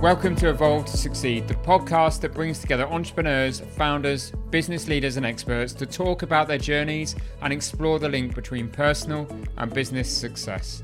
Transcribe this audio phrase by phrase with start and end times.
[0.00, 5.26] Welcome to Evolve to Succeed, the podcast that brings together entrepreneurs, founders, business leaders, and
[5.26, 9.28] experts to talk about their journeys and explore the link between personal
[9.58, 10.82] and business success.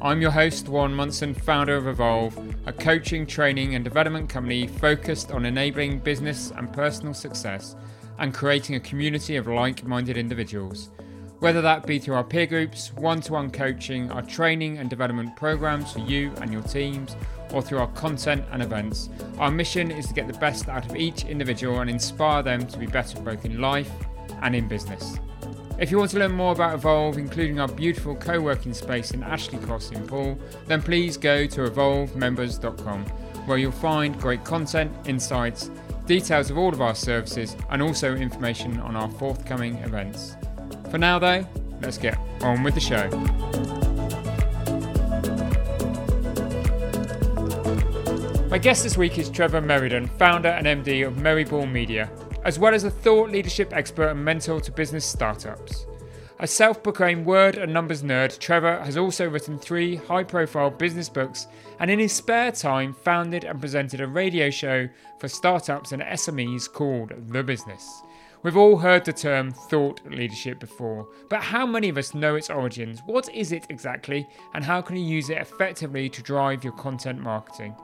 [0.00, 5.32] I'm your host, Warren Munson, founder of Evolve, a coaching, training, and development company focused
[5.32, 7.74] on enabling business and personal success
[8.20, 10.90] and creating a community of like minded individuals.
[11.44, 15.36] Whether that be through our peer groups, one to one coaching, our training and development
[15.36, 17.18] programs for you and your teams,
[17.52, 19.10] or through our content and events.
[19.36, 22.78] Our mission is to get the best out of each individual and inspire them to
[22.78, 23.90] be better both in life
[24.40, 25.18] and in business.
[25.78, 29.22] If you want to learn more about Evolve, including our beautiful co working space in
[29.22, 33.04] Ashley Cross in Poole, then please go to evolvemembers.com
[33.44, 35.70] where you'll find great content, insights,
[36.06, 40.36] details of all of our services, and also information on our forthcoming events.
[40.94, 41.44] For now, though,
[41.82, 43.10] let's get on with the show.
[48.48, 52.08] My guest this week is Trevor Merriden, founder and MD of Merryball Media,
[52.44, 55.84] as well as a thought leadership expert and mentor to business startups.
[56.38, 61.08] A self proclaimed word and numbers nerd, Trevor has also written three high profile business
[61.08, 61.48] books
[61.80, 64.88] and in his spare time founded and presented a radio show
[65.18, 68.03] for startups and SMEs called The Business.
[68.44, 72.50] We've all heard the term thought leadership before, but how many of us know its
[72.50, 73.00] origins?
[73.06, 77.20] What is it exactly, and how can you use it effectively to drive your content
[77.20, 77.74] marketing?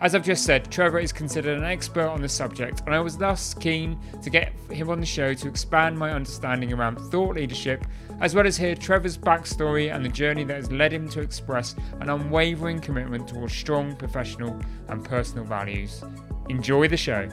[0.00, 3.18] As I've just said, Trevor is considered an expert on the subject, and I was
[3.18, 7.84] thus keen to get him on the show to expand my understanding around thought leadership,
[8.20, 11.74] as well as hear Trevor's backstory and the journey that has led him to express
[12.00, 14.60] an unwavering commitment towards strong professional
[14.90, 16.04] and personal values.
[16.48, 17.28] Enjoy the show.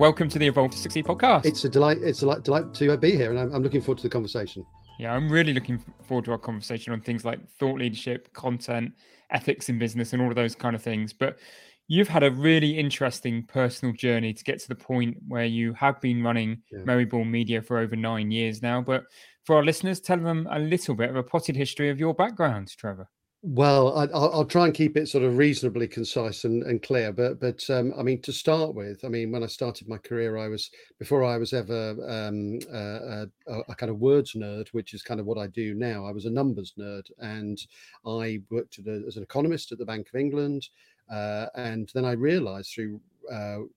[0.00, 1.44] Welcome to the Evolve to Succeed podcast.
[1.44, 1.98] It's a delight.
[2.00, 4.08] It's a delight, delight to uh, be here, and I'm, I'm looking forward to the
[4.08, 4.64] conversation.
[4.98, 8.94] Yeah, I'm really looking forward to our conversation on things like thought leadership, content,
[9.30, 11.12] ethics in business, and all of those kind of things.
[11.12, 11.38] But
[11.86, 16.00] you've had a really interesting personal journey to get to the point where you have
[16.00, 16.78] been running yeah.
[16.78, 18.80] Merryball Media for over nine years now.
[18.80, 19.04] But
[19.44, 22.72] for our listeners, tell them a little bit of a potted history of your background,
[22.74, 23.06] Trevor.
[23.42, 27.10] Well, I, will I'll try and keep it sort of reasonably concise and, and clear.
[27.10, 30.36] But but um, I mean, to start with, I mean, when I started my career,
[30.36, 35.02] I was before I was ever um, a, a, kind of words nerd, which is
[35.02, 36.04] kind of what I do now.
[36.04, 37.58] I was a numbers nerd, and
[38.06, 40.68] I worked a, as an economist at the Bank of England.
[41.10, 43.09] Uh, and then I realised through uh,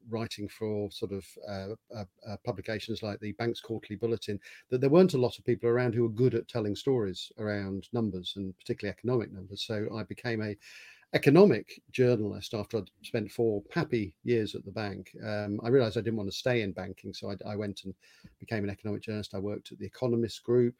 [0.09, 4.89] writing for sort of uh, uh, uh, publications like the Bank's Quarterly Bulletin that there
[4.89, 8.57] weren't a lot of people around who were good at telling stories around numbers and
[8.57, 9.63] particularly economic numbers.
[9.65, 10.55] So I became a
[11.13, 15.11] economic journalist after I'd spent four happy years at the bank.
[15.23, 17.93] Um, I realized I didn't want to stay in banking, so I, I, went and
[18.39, 19.35] became an economic journalist.
[19.35, 20.75] I worked at the Economist Group.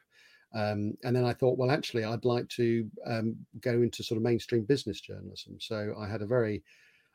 [0.55, 4.23] Um, and then I thought, well, actually, I'd like to um, go into sort of
[4.23, 5.57] mainstream business journalism.
[5.59, 6.63] So I had a very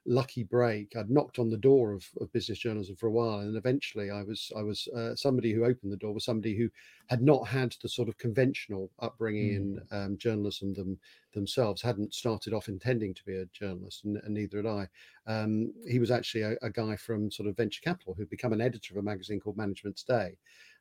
[0.08, 0.96] lucky break.
[0.96, 4.22] I'd knocked on the door of, of business journalism for a while, and eventually I
[4.22, 6.68] was I was uh, somebody who opened the door was somebody who
[7.08, 9.56] had not had the sort of conventional upbringing mm.
[9.56, 10.98] in um, journalism them,
[11.34, 14.88] themselves, hadn't started off intending to be a journalist, and, and neither had I.
[15.26, 18.62] Um, he was actually a, a, guy from sort of venture capital who'd become an
[18.62, 20.38] editor of a magazine called Management Today,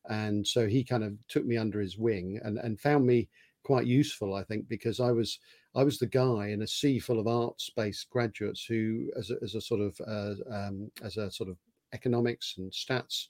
[0.10, 3.28] and so he kind of took me under his wing and and found me
[3.68, 5.40] quite useful, I think, because I was
[5.76, 9.56] I was the guy in a sea full of arts-based graduates who, as a, as
[9.56, 11.58] a sort of uh, um, as a sort of
[11.94, 13.26] economics and stats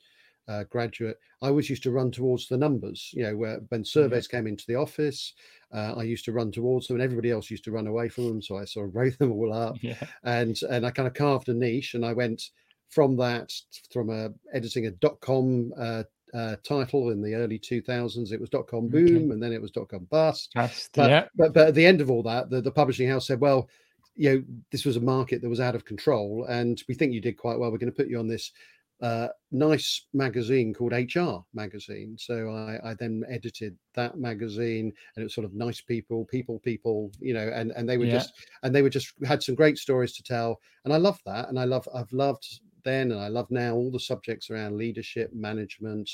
[0.48, 3.10] uh, graduate, I always used to run towards the numbers.
[3.14, 5.34] You know, where when surveys came into the office,
[5.74, 8.28] uh, I used to run towards them, and everybody else used to run away from
[8.28, 8.42] them.
[8.44, 10.04] So I sort of wrote them all up, yeah.
[10.24, 12.44] and and I kind of carved a niche, and I went
[12.90, 13.52] from that
[13.92, 16.04] from a, editing a dot com uh,
[16.38, 18.32] uh, title in the early 2000s.
[18.32, 19.16] It was dot com boom, okay.
[19.16, 20.52] and then it was dot com bust.
[20.94, 21.26] but, yeah.
[21.36, 23.68] but but at the end of all that, the, the publishing house said, "Well,
[24.16, 27.22] you know, this was a market that was out of control, and we think you
[27.22, 27.72] did quite well.
[27.72, 28.52] We're going to put you on this
[29.02, 32.16] uh, nice magazine called HR magazine.
[32.18, 36.60] So I, I, then edited that magazine, and it was sort of nice people, people,
[36.60, 38.14] people, you know, and and they were yeah.
[38.14, 38.34] just
[38.64, 41.60] and they were just had some great stories to tell, and I love that, and
[41.60, 46.10] I love I've loved then and I love now all the subjects around leadership, management,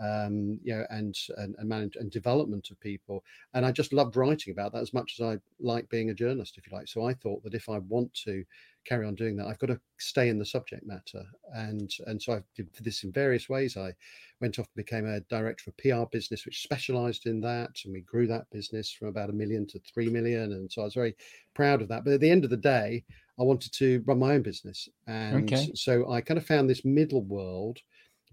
[0.00, 3.22] um, you know, and and and, manage, and development of people.
[3.54, 6.56] And I just loved writing about that as much as I like being a journalist,
[6.56, 6.88] if you like.
[6.88, 8.44] So I thought that if I want to
[8.86, 11.24] carry on doing that, I've got to stay in the subject matter.
[11.54, 13.76] And and so I did this in various ways.
[13.76, 13.94] I
[14.40, 17.70] went off and became a director of PR business, which specialized in that.
[17.84, 20.52] And we grew that business from about a million to three million.
[20.52, 21.14] And so I was very
[21.54, 22.04] proud of that.
[22.04, 23.04] But at the end of the day,
[23.38, 24.88] I wanted to run my own business.
[25.06, 25.70] And okay.
[25.74, 27.78] so I kind of found this middle world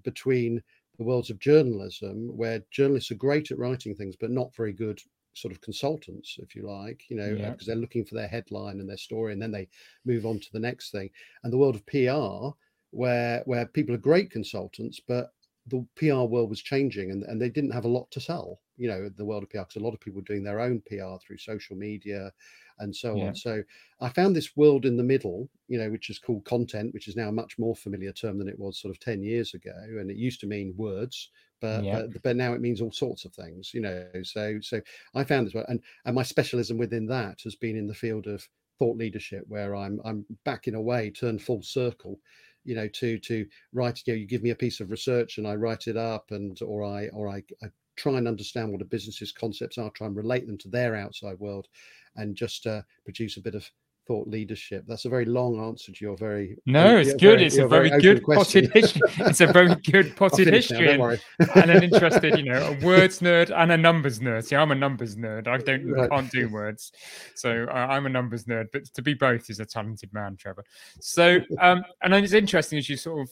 [0.04, 0.62] between
[0.98, 5.02] the worlds of journalism, where journalists are great at writing things, but not very good
[5.34, 7.56] sort of consultants, if you like, you know, because Yeah.
[7.68, 9.70] they're looking for their headline and their story, and then they
[10.06, 11.10] move on to the next thing.
[11.44, 12.58] And the world of PR,
[12.92, 15.32] where where people are great consultants, but
[15.66, 18.88] the PR world was changing and, and they didn't have a lot to sell, you
[18.88, 21.20] know, the world of PR, because a lot of people are doing their own PR
[21.20, 22.32] through social media
[22.80, 23.22] and so Yeah.
[23.22, 23.36] on.
[23.36, 23.64] So
[24.00, 27.16] I found this world in the middle, you know, which is called content, which is
[27.16, 29.74] now a much more familiar term than it was sort of 10 years ago.
[29.76, 32.02] And it used to mean words, but Yeah.
[32.12, 34.10] but, but now it means all sorts of things, you know.
[34.24, 34.82] So so
[35.16, 38.48] I found this and, and my specialism within that has been in the field of
[38.80, 42.20] thought leadership, where I'm I'm back in a way, turned full circle,
[42.64, 45.48] you know, to to write, you know, you give me a piece of research and
[45.48, 48.86] I write it up and or I or I, I try and understand what a
[48.86, 51.68] business's concepts are, try and relate them to their outside world
[52.16, 53.70] and just uh, produce a bit of
[54.08, 54.86] thought leadership.
[54.88, 57.20] That's a very long answer to your very No, it's good.
[57.40, 59.02] very- It's a very, open good potted history.
[59.18, 60.92] It's a very good potted history.
[60.92, 61.20] and-
[61.56, 64.46] and an interested, you know, a words nerd and a numbers nerd.
[64.46, 65.48] See, I'm a numbers nerd.
[65.50, 66.10] I don't Right.
[66.10, 66.94] can't do words,
[67.36, 68.68] so uh, I'm a numbers nerd.
[68.72, 70.64] But to be both is a talented man, Trevor.
[71.02, 73.30] So, um, and it's interesting as you sort of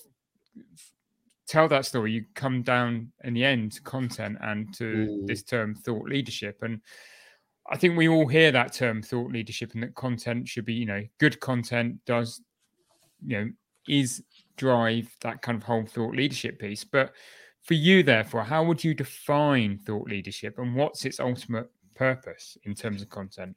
[1.47, 2.11] tell that story.
[2.11, 5.27] You come down in the end to content and to Mm.
[5.27, 6.81] this term thought leadership, and
[7.71, 10.85] I think we all hear that term thought leadership, and that content should be, you
[10.85, 12.41] know, good content does,
[13.25, 13.51] you know,
[13.87, 14.23] is
[14.57, 16.83] drive that kind of whole thought leadership piece.
[16.83, 17.13] But
[17.63, 22.75] for you, therefore, how would you define thought leadership and what's its ultimate purpose in
[22.75, 23.55] terms of content?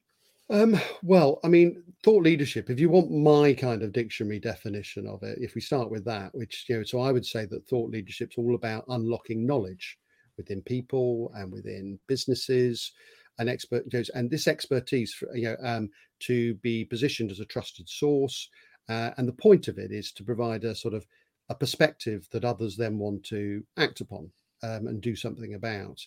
[0.51, 5.23] Um, well, I mean, thought leadership, if you want my kind of dictionary definition of
[5.23, 7.91] it, if we start with that, which, you know, so I would say that thought
[7.91, 9.99] leadership's all about unlocking knowledge
[10.39, 12.93] within people and within businesses
[13.39, 15.91] and expert, you know, and this expertise, for, you know, um,
[16.21, 18.49] to be positioned as a trusted source.
[18.89, 21.07] Uh, and the point of it is to provide a sort of
[21.51, 24.31] a perspective that others then want to act upon
[24.63, 26.01] um, and do something about.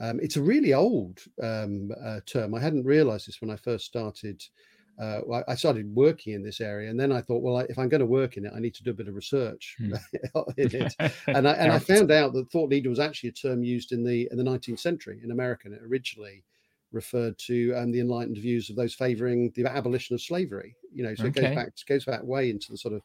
[0.00, 2.54] Um, it's a really old um, uh, term.
[2.54, 4.42] I hadn't realized this when I first started.
[4.98, 7.78] Uh, well, I started working in this area, and then I thought, well, I, if
[7.78, 9.94] I'm going to work in it, I need to do a bit of research Hmm.
[10.56, 10.94] in it.
[11.28, 14.02] And I, and I found out that thought leader was actually a term used in
[14.02, 15.68] the in the 19th century in America.
[15.68, 16.44] And it originally
[16.90, 20.74] referred to um, the enlightened views of those favouring the abolition of slavery.
[20.92, 23.02] You know, so it goes back goes back way into the sort of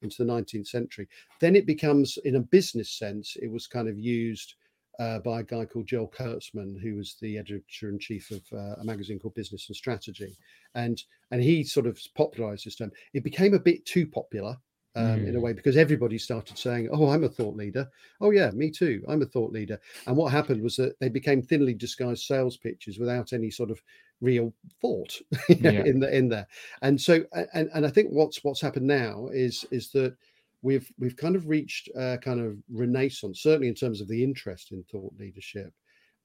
[0.00, 1.08] into the 19th century.
[1.40, 4.54] Then it becomes, in a business sense, it was kind of used
[4.98, 8.76] uh, by a guy called Joel Kurtzman, who was the editor in chief of uh,
[8.80, 10.36] a magazine called Business and Strategy,
[10.74, 12.92] and and he sort of popularized this term.
[13.12, 14.56] It became a bit too popular.
[14.96, 15.40] Um, In a Mm.
[15.40, 19.04] way, because everybody started saying, "Oh, I'm a thought leader." Oh, yeah, me too.
[19.08, 19.80] I'm a thought leader.
[20.06, 23.82] And what happened was that they became thinly disguised sales pitches without any sort of
[24.20, 25.84] real thought you know, Yeah.
[25.84, 26.46] in the in there.
[26.80, 30.16] And so, and and I think what's what's happened now is is that
[30.64, 34.72] we've we've kind of reached a kind of renaissance, certainly in terms of the interest
[34.72, 35.72] in thought leadership.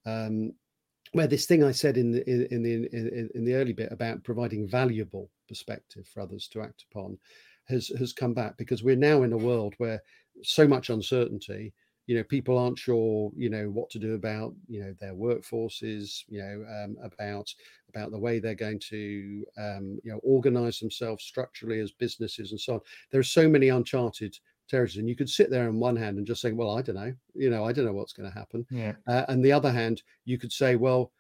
[0.05, 0.53] Um,
[1.11, 3.91] where this thing I said in the in, in the in, in the early bit
[3.91, 7.17] about providing valuable perspective for others to act upon
[7.67, 10.01] has has come back because we're now in a world where
[10.41, 11.73] so much uncertainty
[12.09, 16.23] you know people aren't sure you know what to do about you know their workforces
[16.27, 17.53] you know um, about
[17.87, 22.59] about the way they're going to um, you know organize themselves structurally as businesses and
[22.59, 22.79] so on.
[23.11, 24.35] There are so many uncharted
[24.67, 26.95] territories and you could sit there on one hand and just say well i don't
[26.95, 27.13] know.
[27.35, 28.65] You know i don't know what's going to happen.
[28.71, 28.93] Yeah.
[29.07, 31.11] uh, and the other hand, you could say, well,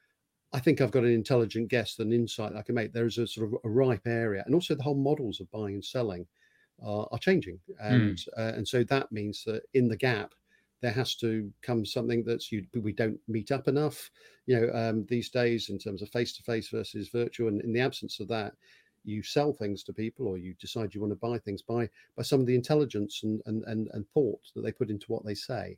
[0.53, 2.93] I think I've got an intelligent guess, an insight I can make.
[2.93, 5.75] There is a sort of a ripe area, and also the whole models of buying
[5.75, 6.25] and selling
[6.83, 10.33] are, are changing, and uh, and so that means that in the gap,
[10.81, 14.09] there has to come something that's you we don't meet up enough,
[14.45, 17.73] you know, um, these days in terms of face to face versus virtual, and in
[17.73, 18.53] the absence of that.
[19.05, 22.23] You sell things to people, or you decide you want to buy things by by
[22.23, 25.33] some of the intelligence and and and, and thought that they put into what they
[25.33, 25.77] say.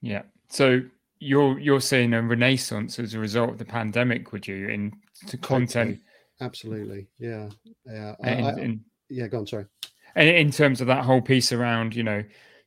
[0.00, 0.22] Yeah.
[0.50, 0.80] So
[1.18, 4.92] you're you're seeing a renaissance as a result of the pandemic, would you, in
[5.26, 5.98] to content
[6.40, 7.48] Absolutely, yeah,
[7.86, 8.14] yeah.
[8.22, 9.46] I- and, I- and, yeah, go on.
[9.46, 9.66] Sorry.
[10.14, 12.22] and in terms of that whole piece around, you know,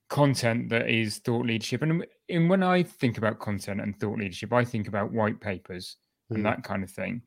[0.09, 1.81] content that is thought leadership.
[1.81, 5.97] And, and when I think about content and thought leadership, I think about white papers
[6.33, 6.45] and Mm.
[6.45, 7.23] that kind of thing.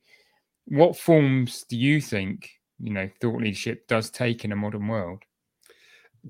[0.67, 5.25] What forms do you think, you know, thought leadership does take in a modern world?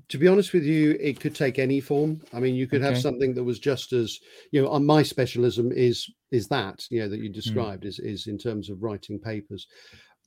[0.07, 2.21] To be honest with you, it could take any form.
[2.31, 4.19] I mean, you could have something that was just as
[4.51, 4.69] you know.
[4.69, 7.33] On my specialism is is that you know that you Hmm.
[7.33, 9.67] described is is in terms of writing papers,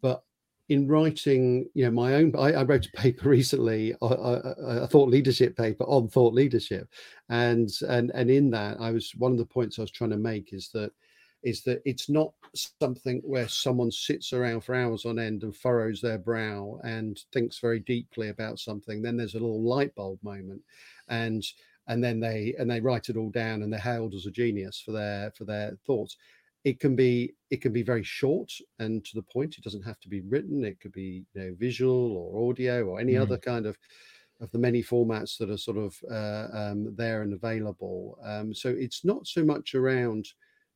[0.02, 0.22] but
[0.68, 2.34] in writing, you know, my own.
[2.36, 4.36] I, I wrote a paper recently, a, a,
[4.82, 6.88] a thought leadership paper on thought leadership,
[7.28, 10.16] and and and in that, I was one of the points I was trying to
[10.16, 10.92] make is that
[11.42, 16.00] is that it's not something where someone sits around for hours on end and furrows
[16.00, 20.62] their brow and thinks very deeply about something then there's a little light bulb moment
[21.08, 21.44] and
[21.88, 24.80] and then they and they write it all down and they're hailed as a genius
[24.80, 26.16] for their for their thoughts
[26.64, 29.56] it can be it can be very short and to the point.
[29.56, 30.64] It doesn't have to be written.
[30.64, 33.22] It could be you know visual or audio or any mm.
[33.22, 33.76] other kind of
[34.40, 38.18] of the many formats that are sort of uh, um, there and available.
[38.24, 40.26] Um, so it's not so much around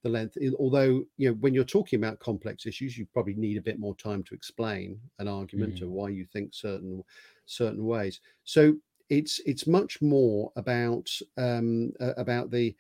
[0.05, 3.63] the length, although you know when you're talking about complex issues, you probably need a
[3.63, 5.83] bit more time to explain an argument mm.
[5.83, 7.03] of why you think certain
[7.47, 8.21] certain ways.
[8.45, 8.77] So
[9.09, 12.77] it's it's much more about um, uh, about the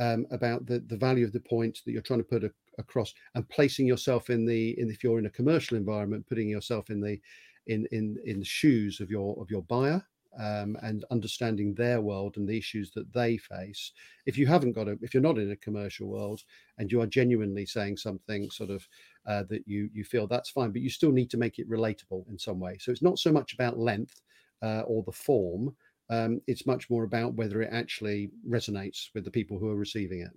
[0.00, 3.12] um, about the, the value of the point that you're trying to put a, across
[3.34, 7.00] and placing yourself in the in if you're in a commercial environment putting yourself in
[7.00, 7.20] the
[7.66, 10.02] in in in the shoes of your of your buyer
[10.38, 13.92] um, and understanding their world and the issues that they face.
[14.26, 16.40] If you haven't got a, if you're not in a commercial world
[16.78, 18.86] and you are genuinely saying something sort of
[19.26, 22.28] uh, that you you feel that's fine, but you still need to make it relatable
[22.28, 22.78] in some way.
[22.78, 24.22] So it's not so much about length
[24.62, 25.74] uh, or the form.
[26.10, 30.20] Um, it's much more about whether it actually resonates with the people who are receiving
[30.20, 30.30] it.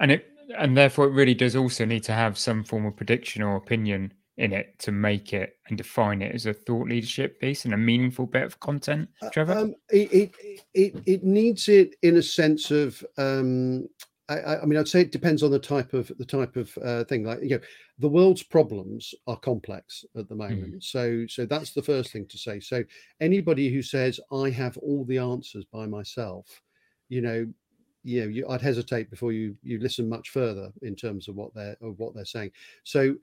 [0.00, 3.42] And it and therefore it really does also need to have some form of prediction
[3.42, 7.64] or opinion in it to make it and define it as a thought leadership piece
[7.64, 11.96] and a meaningful bit of content uh, trevor um, it, it, it it needs it
[12.02, 13.88] in a sense of um
[14.28, 17.04] I, I, mean, I'd say it depends on the type of the type of uh,
[17.04, 17.24] thing.
[17.24, 17.60] Like you know,
[17.98, 20.76] the world's problems are complex at the moment.
[20.76, 20.82] Mm.
[20.82, 22.58] So, so that's the first thing to say.
[22.58, 22.82] So,
[23.20, 26.60] anybody who says I have all the answers by myself,
[27.08, 27.46] you know,
[28.02, 31.54] you know, you, I'd hesitate before you you listen much further in terms of what
[31.54, 32.50] they're of what they're saying.
[32.82, 33.14] So,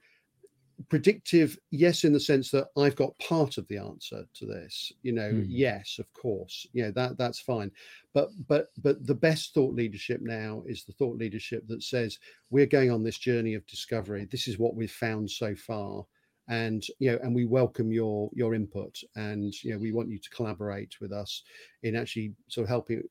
[0.89, 5.12] predictive yes in the sense that i've got part of the answer to this you
[5.12, 5.46] know mm.
[5.48, 7.72] yes of course you know that that's fine
[8.13, 12.65] but but but the best thought leadership now is the thought leadership that says we're
[12.65, 16.06] going on this journey of discovery this is what we've found so far
[16.50, 20.20] and you know and we welcome your your input and you know we want you
[20.20, 21.44] to collaborate with us
[21.84, 23.01] in actually sort of helping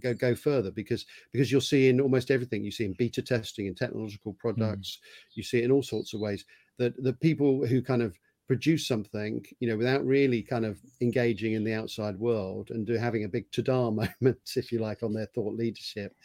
[0.00, 3.66] go go further because because you'll see in almost everything you see in beta testing
[3.66, 4.38] in technological hmm.
[4.38, 5.36] products mm.
[5.36, 6.44] you see it in all sorts of ways
[6.80, 8.18] that the people who kind of
[8.48, 12.94] produce something, you know, without really kind of engaging in the outside world and do
[12.94, 16.16] having a big ta-da moment, if you like, on their thought leadership.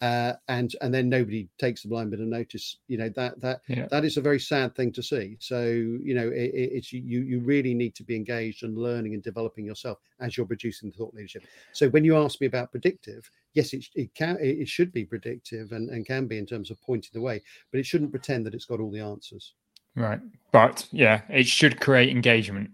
[0.00, 2.78] Uh, and and then nobody takes the blind bit of notice.
[2.86, 3.88] You know that that yeah.
[3.90, 5.36] that is a very sad thing to see.
[5.40, 9.22] So you know it, it's you you really need to be engaged and learning and
[9.22, 11.42] developing yourself as you're producing thought leadership.
[11.72, 15.72] So when you ask me about predictive, yes, it, it can it should be predictive
[15.72, 18.54] and, and can be in terms of pointing the way, but it shouldn't pretend that
[18.54, 19.54] it's got all the answers.
[19.98, 20.20] Right.
[20.50, 22.70] But yeah, it should create engagement.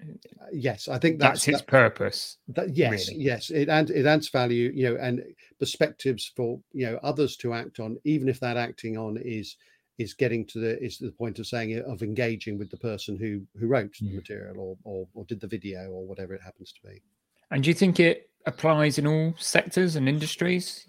[0.52, 2.38] Yes, I think that's, that's its that, purpose.
[2.48, 3.22] That, yes, really.
[3.22, 5.22] yes, it adds it adds value, you know, and
[5.58, 9.56] perspectives for you know others to act on, even if that acting on is
[9.98, 13.42] is getting to the is the point of saying of engaging with the person who
[13.58, 14.10] who wrote mm.
[14.10, 17.02] the material or, or or did the video or whatever it happens to be.
[17.50, 20.86] And do you think it applies in all sectors and industries?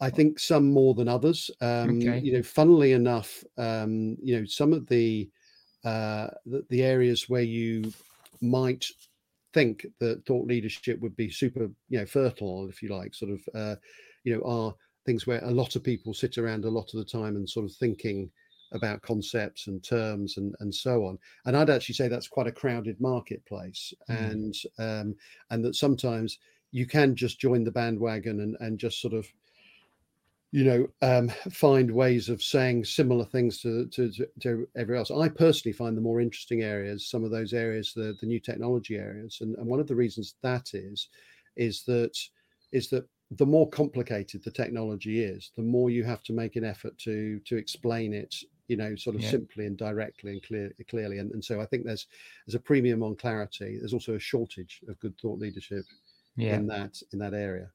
[0.00, 1.50] I think some more than others.
[1.60, 2.20] Um, okay.
[2.20, 5.28] You know, funnily enough, um, you know, some of the,
[5.84, 7.92] uh, the, the areas where you
[8.40, 8.86] might
[9.52, 13.40] think that thought leadership would be super, you know, fertile, if you like, sort of,
[13.54, 13.76] uh,
[14.24, 17.04] you know, are things where a lot of people sit around a lot of the
[17.04, 18.30] time and sort of thinking
[18.72, 21.18] about concepts and terms and and so on.
[21.44, 24.30] And I'd actually say that's quite a crowded marketplace, mm.
[24.30, 25.16] and um,
[25.50, 26.38] and that sometimes
[26.70, 29.26] you can just join the bandwagon and and just sort of
[30.52, 35.10] you know, um, find ways of saying similar things to, to, to everywhere else.
[35.10, 38.96] I personally find the more interesting areas, some of those areas, the, the new technology
[38.96, 39.38] areas.
[39.40, 41.08] And, and one of the reasons that is,
[41.56, 42.16] is that
[42.72, 46.64] is that the more complicated the technology is, the more you have to make an
[46.64, 48.34] effort to to explain it,
[48.66, 49.30] you know, sort of yeah.
[49.30, 51.18] simply and directly and clear, clearly.
[51.18, 52.06] And, and so I think there's
[52.46, 53.78] there's a premium on clarity.
[53.78, 55.84] There's also a shortage of good thought leadership
[56.36, 56.56] yeah.
[56.56, 57.70] in that in that area.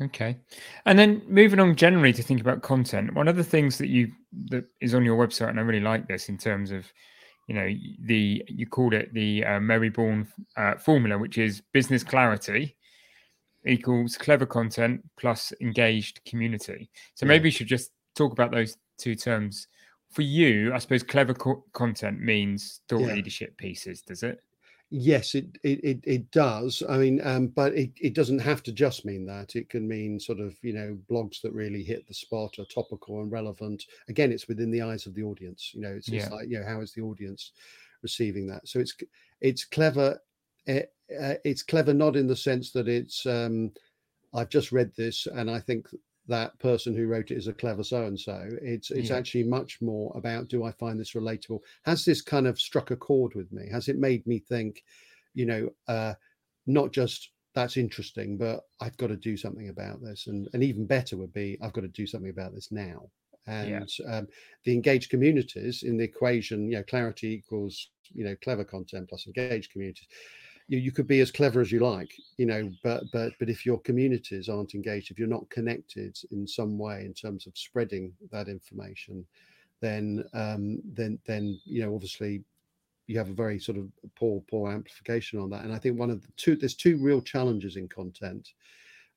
[0.00, 0.38] Okay.
[0.86, 4.10] And then moving on generally to think about content, one of the things that you
[4.48, 6.90] that is on your website, and I really like this in terms of,
[7.46, 7.68] you know,
[8.00, 12.76] the you called it the uh, Merryball uh, formula, which is business clarity
[13.66, 16.90] equals clever content plus engaged community.
[17.14, 17.28] So yeah.
[17.28, 19.68] maybe you should just talk about those two terms.
[20.10, 23.14] For you, I suppose clever co- content means thought yeah.
[23.14, 24.42] leadership pieces, does it?
[24.94, 26.82] Yes, it it it, does.
[26.86, 29.56] I mean, um, but it, it doesn't have to just mean that.
[29.56, 33.22] It can mean sort of you know blogs that really hit the spot, are topical
[33.22, 33.86] and relevant.
[34.10, 35.70] Again, it's within the eyes of the audience.
[35.72, 36.28] You know, it's, yeah.
[36.28, 37.52] like you know how is the audience
[38.02, 38.68] receiving that?
[38.68, 38.94] So it's
[39.40, 40.20] it's clever.
[40.66, 43.72] It, uh, eh, it's clever not in the sense that it's um,
[44.34, 45.88] I've just read this and I think
[46.28, 48.48] that person who wrote it is a clever so and so.
[48.62, 49.16] It's it's yeah.
[49.16, 51.60] actually much more about do I find this relatable?
[51.84, 53.68] Has this kind of struck a chord with me?
[53.70, 54.82] Has it made me think,
[55.34, 56.14] you know, uh,
[56.66, 60.86] not just that's interesting, but I've got to do something about this, and and even
[60.86, 63.10] better would be I've got to do something about this now.
[63.48, 64.18] and yeah.
[64.18, 64.28] um,
[64.64, 69.26] the engaged communities in the equation you know clarity equals you know clever content plus
[69.26, 70.06] engaged communities
[70.68, 73.66] you, you could be as clever as you like you know but but but if
[73.66, 78.12] your communities aren't engaged if you're not connected in some way in terms of spreading
[78.30, 79.24] that information
[79.80, 82.42] then um then then you know obviously
[83.06, 86.10] you have a very sort of poor poor amplification on that and i think one
[86.10, 88.52] of the two there's two real challenges in content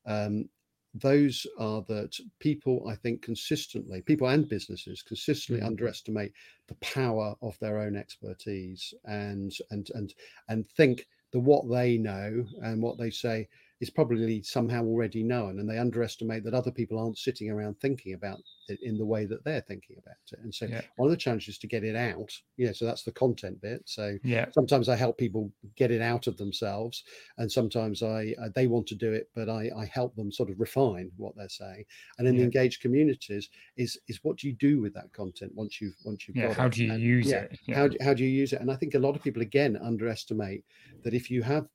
[0.08, 0.48] um,
[0.94, 5.68] those are that people i think consistently people and businesses consistently mm-hmm.
[5.68, 6.32] underestimate
[6.68, 10.14] the power of their own expertise and and and
[10.48, 13.46] and think that what they know and what they say
[13.86, 18.16] is probably somehow already known and they underestimate that other people aren't sitting around thinking
[18.16, 20.40] about it in the way that they're thinking about it.
[20.42, 20.82] And so yeah.
[20.96, 22.32] one of the challenges is to get it out.
[22.58, 23.84] Yeah so that's the content bit.
[23.86, 24.48] So yeah.
[24.54, 27.04] sometimes i help people get it out of themselves
[27.38, 30.50] and sometimes i uh, they want to do it but i i help them sort
[30.50, 31.86] of refine what they're saying.
[32.18, 32.40] And in yeah.
[32.40, 36.28] the engaged communities is is what do you do with that content once you've once
[36.28, 36.74] you've yeah, got how it?
[36.74, 37.76] do you and, use yeah, it?
[37.76, 38.62] How, how do you use it?
[38.62, 40.64] And i think a lot of people again underestimate
[41.04, 41.68] that if you have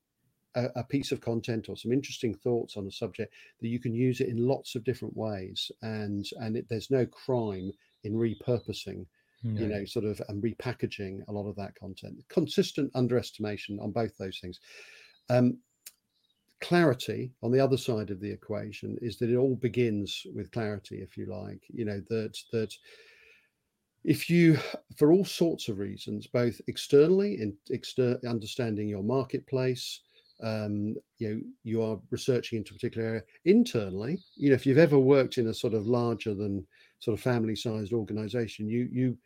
[0.55, 3.95] a, a, piece of content or some interesting thoughts on a subject that you can
[3.95, 7.71] use it in lots of different ways and and it, there's no crime
[8.05, 9.07] in repurposing
[9.43, 12.23] you know sort of and repackaging a lot of that content.
[12.29, 14.61] Consistent underestimation on both those things.
[15.29, 15.59] Um,
[16.61, 20.97] clarity on the other side of the equation is that it all begins with clarity
[20.97, 22.75] if you like you know that that
[24.05, 24.59] if you
[24.99, 30.01] for all sorts of reasons both externally in exter- understanding your marketplace
[30.43, 34.79] um, you know you are researching into a particular area internally you know if you've
[34.79, 36.67] ever worked in a sort of larger than
[36.99, 39.17] sort of family sized organization you you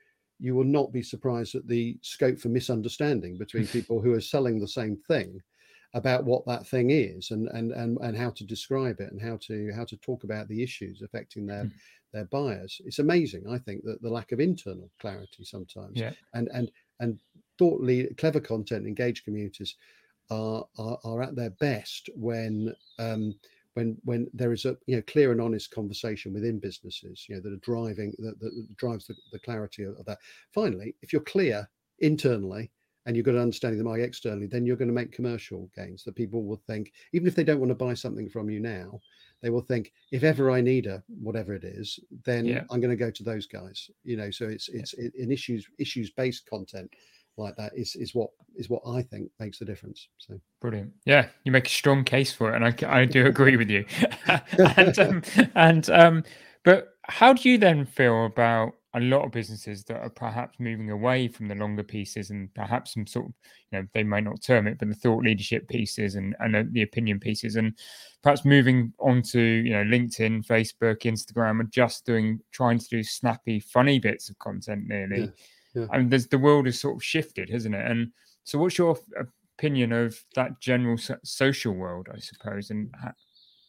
[0.40, 4.58] you will not be surprised at the scope for misunderstanding between people who are selling
[4.58, 5.40] the same thing
[5.94, 9.36] about what that thing is and and and, and how to describe it and how
[9.40, 11.72] to how to talk about the issues affecting their mm.
[12.12, 16.12] their buyers it's amazing i think that the lack of internal clarity sometimes yeah.
[16.34, 17.20] and and and
[17.58, 19.76] thought lead clever content engaged communities
[20.30, 23.34] are, are, are at their best when um,
[23.74, 27.40] when when there is a you know clear and honest conversation within businesses you know
[27.42, 30.18] that are driving that, that drives the, the clarity of, of, that
[30.52, 32.70] finally if you're clear internally
[33.06, 35.70] and you've got an understanding of the market externally then you're going to make commercial
[35.76, 38.60] gains that people will think even if they don't want to buy something from you
[38.60, 38.98] now
[39.42, 42.62] they will think if ever i need a whatever it is then yeah.
[42.70, 45.08] i'm going to go to those guys you know so it's it's yeah.
[45.16, 46.90] in issues issues based content
[47.36, 50.08] like that is is what is what I think makes the difference.
[50.18, 53.56] So brilliant, yeah, you make a strong case for it, and I I do agree
[53.56, 53.84] with you.
[54.76, 55.22] and um,
[55.54, 56.24] and um,
[56.64, 60.90] but how do you then feel about a lot of businesses that are perhaps moving
[60.90, 63.32] away from the longer pieces and perhaps some sort of
[63.70, 66.82] you know they might not term it but the thought leadership pieces and and the
[66.82, 67.76] opinion pieces and
[68.22, 73.02] perhaps moving on to you know linkedin facebook instagram and just doing trying to do
[73.02, 75.26] snappy funny bits of content nearly yeah
[75.74, 75.86] yeah.
[75.90, 77.86] I mean, there's the world has sort of shifted, hasn't it?
[77.86, 78.12] And
[78.44, 78.98] so, what's your
[79.58, 82.70] opinion of that general so- social world, I suppose?
[82.70, 82.94] And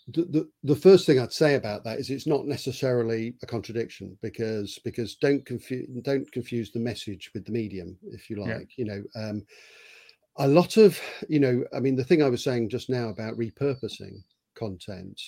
[0.08, 4.18] the, the, the first thing I'd say about that is it's not necessarily a contradiction
[4.22, 8.50] because because don't confuse don't confuse the message with the medium, if you like.
[8.50, 8.65] Yeah.
[8.78, 9.46] You know, um,
[10.38, 13.38] a lot of you know, I mean, the thing I was saying just now about
[13.38, 14.24] repurposing
[14.56, 15.20] content.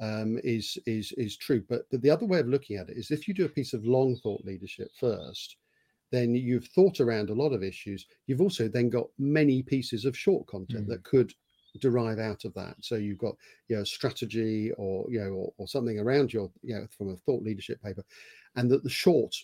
[0.00, 1.62] Um, is is is true.
[1.68, 3.72] But but the other way of looking at it is if you do a piece
[3.72, 5.56] of long thought leadership first,
[6.12, 8.06] then you've thought around a lot of issues.
[8.26, 10.88] You've also then got many pieces of short content mm.
[10.90, 11.32] that could
[11.80, 12.76] derive out of that.
[12.80, 13.34] So you've got
[13.68, 17.16] you know strategy or you know or, or something around your you know from a
[17.16, 18.04] thought leadership paper,
[18.56, 19.34] and that the short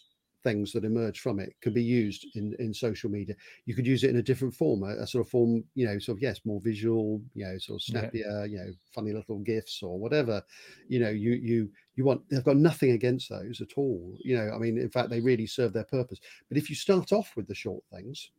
[0.44, 3.34] things that emerge from it can be used in in social media.
[3.66, 5.98] You could use it in a different form a, a sort of form you know
[5.98, 8.44] sort of yes more visual you know sort of snappier yeah.
[8.44, 10.42] you know funny little gifs or whatever.
[10.88, 14.16] You know you you you want they've got nothing against those at all.
[14.20, 16.20] You know i mean in fact they really serve their purpose.
[16.48, 18.30] But if you start off with the short things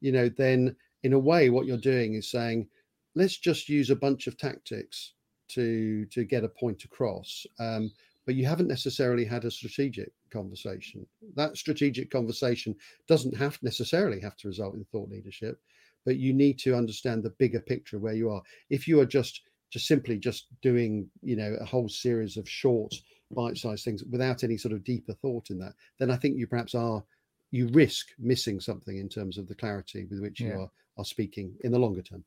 [0.00, 2.66] you know then in a way what you're doing is saying
[3.14, 5.12] let's just use a bunch of tactics
[5.48, 7.46] to to get a point across.
[7.58, 7.90] Um,
[8.26, 11.06] but you haven't necessarily had a strategic conversation.
[11.36, 12.74] That strategic conversation
[13.06, 15.58] doesn't have necessarily have to result in thought leadership,
[16.04, 18.42] but you need to understand the bigger picture where you are.
[18.70, 22.94] If you are just just simply just doing, you know, a whole series of short
[23.32, 26.74] bite-sized things without any sort of deeper thought in that, then I think you perhaps
[26.74, 27.02] are
[27.50, 30.48] you risk missing something in terms of the clarity with which yeah.
[30.48, 32.24] you are are speaking in the longer term.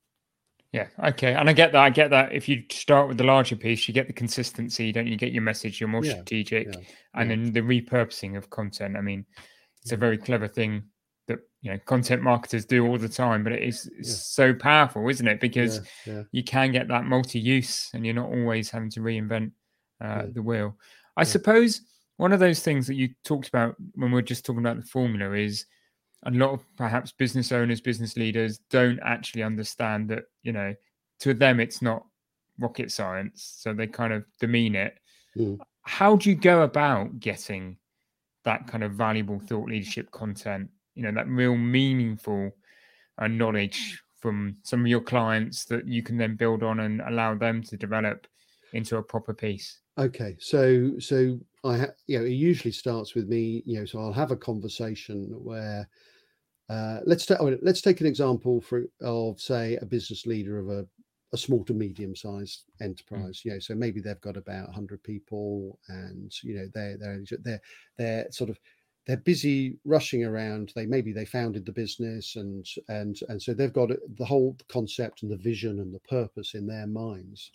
[0.73, 0.88] Yeah.
[1.03, 1.34] Okay.
[1.34, 1.82] And I get that.
[1.82, 2.34] I get that.
[2.34, 5.15] If you start with the larger piece, you get the consistency, don't you?
[5.15, 5.80] Get your message.
[5.80, 6.13] You're more yeah.
[6.13, 6.80] strategic, yeah.
[7.15, 7.36] and yeah.
[7.36, 8.97] then the repurposing of content.
[8.97, 9.25] I mean,
[9.82, 10.84] it's a very clever thing
[11.27, 15.27] that you know content marketers do all the time, but it is so powerful, isn't
[15.27, 15.39] it?
[15.39, 15.82] Because
[16.32, 19.51] you can get that multi-use, and you're not always having to reinvent
[20.01, 20.75] uh, the wheel.
[21.15, 21.82] I suppose
[22.17, 24.86] one of those things that you talked about when we are just talking about the
[24.86, 25.65] formula is
[26.23, 30.73] a lot of perhaps business owners, business leaders don't actually understand that, you know,
[31.19, 32.06] to them it's not
[32.60, 33.56] rocket science.
[33.60, 34.97] So they kind of demean it.
[35.38, 35.60] Mm.
[35.84, 37.77] How do you go about getting
[38.43, 42.51] that kind of valuable thought leadership content, you know, that real meaningful
[43.19, 47.36] uh, knowledge from some of your clients that you can then build on and allow
[47.36, 48.27] them to develop
[48.73, 49.80] into a proper piece?
[49.97, 53.99] Okay, so so I ha- you know it usually starts with me you know so
[53.99, 55.88] I'll have a conversation where
[56.69, 60.86] uh, let's take let's take an example for of say a business leader of a,
[61.34, 62.86] a small to medium sized mm.
[62.86, 63.39] enterprise.
[63.39, 63.45] Mm.
[63.45, 67.62] You know, so maybe they've got about hundred people, and you know they're they're they're
[67.97, 68.60] they're sort of
[69.06, 70.73] they're busy rushing around.
[70.75, 75.23] They maybe they founded the business, and and and so they've got the whole concept
[75.23, 77.51] and the vision and the purpose in their minds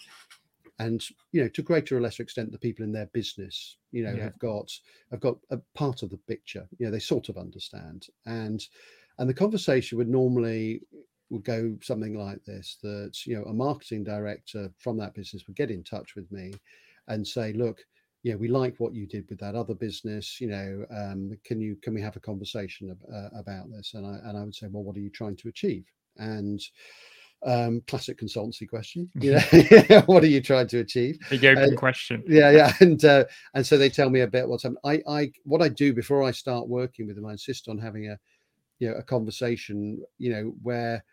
[0.79, 4.13] and you know to greater or lesser extent the people in their business you know
[4.13, 4.25] yeah.
[4.25, 4.71] have got
[5.11, 6.67] have got a part of the picture.
[6.79, 8.07] You know they sort of understand.
[8.27, 8.65] And
[9.19, 10.83] and the conversation would normally
[11.31, 15.57] would go something like this that you know a marketing director from that business would
[15.57, 16.53] get in touch with me
[17.09, 17.85] and say look
[18.23, 21.61] you know we like what you did with that other business you know um, can
[21.61, 23.95] you can we have a conversation uh, about this?
[23.95, 25.85] And i and i would say well what are you trying to achieve?
[26.19, 26.61] And
[27.45, 29.11] um, classic consultancy question.
[29.21, 31.19] You know, what are you trying to achieve?
[31.31, 32.23] Big open uh, question.
[32.29, 33.25] Yeah, yeah, and uh,
[33.55, 34.81] and so they tell me a bit what's happening.
[34.85, 38.09] I, I, what I do before I start working with them, I insist on having
[38.09, 38.19] a,
[38.79, 40.03] you know, a conversation.
[40.19, 41.05] You know, where,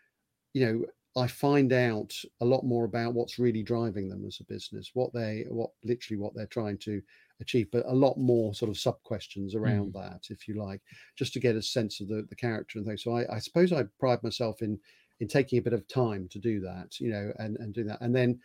[0.54, 0.84] you know,
[1.20, 5.12] I find out a lot more about what's really driving them as a business, what
[5.12, 7.02] they, what literally what they're trying to
[7.40, 9.94] achieve, but a lot more sort of sub questions around mm.
[9.94, 10.80] that, if you like,
[11.16, 13.02] just to get a sense of the the character and things.
[13.02, 14.78] So I, I suppose I pride myself in
[15.20, 18.00] in taking a bit of time to do that, you know, and and do that,
[18.00, 18.40] and then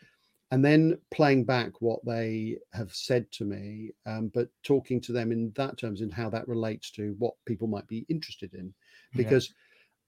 [0.51, 5.31] and then playing back what they have said to me, um, but talking to them
[5.31, 8.73] in that terms and how that relates to what people might be interested in,
[9.15, 9.49] because.
[9.49, 9.55] Yeah.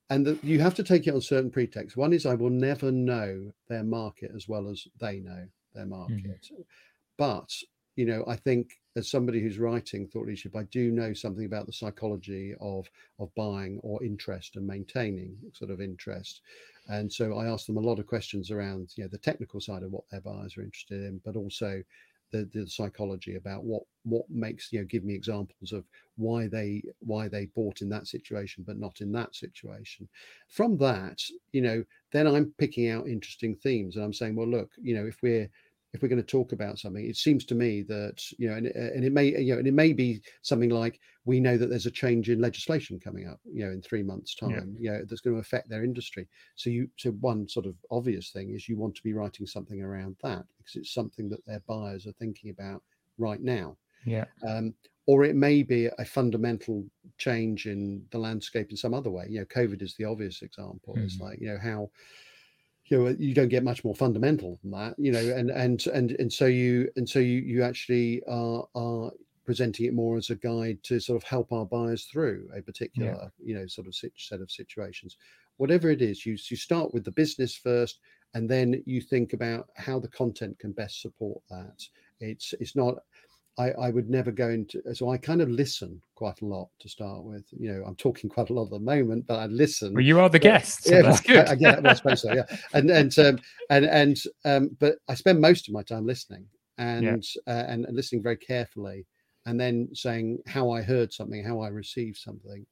[0.09, 1.97] And the, you have to take it on certain pretexts.
[1.97, 5.89] One is I will never know their market as well as they know their mm-hmm.
[5.89, 6.47] market.
[6.49, 6.61] Mm-hmm.
[7.17, 7.51] But
[7.97, 11.65] you know, I think as somebody who's writing thought leadership, I do know something about
[11.65, 16.41] the psychology of of buying or interest and maintaining sort of interest.
[16.87, 19.83] And so I ask them a lot of questions around, you know, the technical side
[19.83, 21.83] of what their buyers are interested in, but also
[22.31, 25.85] the, the psychology about what what makes you know give me examples of
[26.17, 30.07] why they why they bought in that situation but not in that situation
[30.49, 31.21] from that
[31.53, 35.05] you know then i'm picking out interesting themes and i'm saying well look you know
[35.05, 35.49] if we're
[35.93, 38.67] if we're going to talk about something, it seems to me that you know, and,
[38.67, 41.85] and it may you know, and it may be something like we know that there's
[41.85, 44.93] a change in legislation coming up, you know, in three months' time, yeah.
[44.93, 46.27] you know, that's going to affect their industry.
[46.55, 49.81] So you, so one sort of obvious thing is you want to be writing something
[49.81, 52.81] around that because it's something that their buyers are thinking about
[53.17, 53.75] right now.
[54.05, 54.25] Yeah.
[54.47, 54.73] Um,
[55.05, 56.85] or it may be a fundamental
[57.17, 59.25] change in the landscape in some other way.
[59.29, 60.95] You know, COVID is the obvious example.
[60.95, 61.03] Mm.
[61.03, 61.89] It's like you know how
[62.89, 66.11] you know you don't get much more fundamental than that you know and and and
[66.11, 69.11] and so you and so you you actually are are
[69.45, 73.11] presenting it more as a guide to sort of help our buyers through a particular
[73.11, 73.27] yeah.
[73.43, 75.17] you know sort of set of situations
[75.57, 77.99] whatever it is you you start with the business first
[78.33, 81.81] and then you think about how the content can best support that
[82.19, 82.95] it's it's not
[83.57, 86.89] I, I would never go into so I kind of listen quite a lot to
[86.89, 87.45] start with.
[87.51, 89.93] You know, I'm talking quite a lot at the moment, but I listen.
[89.93, 91.47] Well, you are the guest, so yeah, that's good.
[91.47, 92.33] I, yeah, well, I suppose so.
[92.33, 93.39] Yeah, and and um,
[93.69, 96.45] and and um, but I spend most of my time listening
[96.77, 97.03] and
[97.47, 97.53] yeah.
[97.53, 99.07] uh, and, and listening very carefully,
[99.47, 102.63] and then saying how I heard something, how I received something,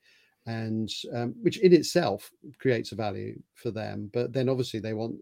[0.45, 4.11] and um, which in itself creates a value for them.
[4.13, 5.15] But then obviously they want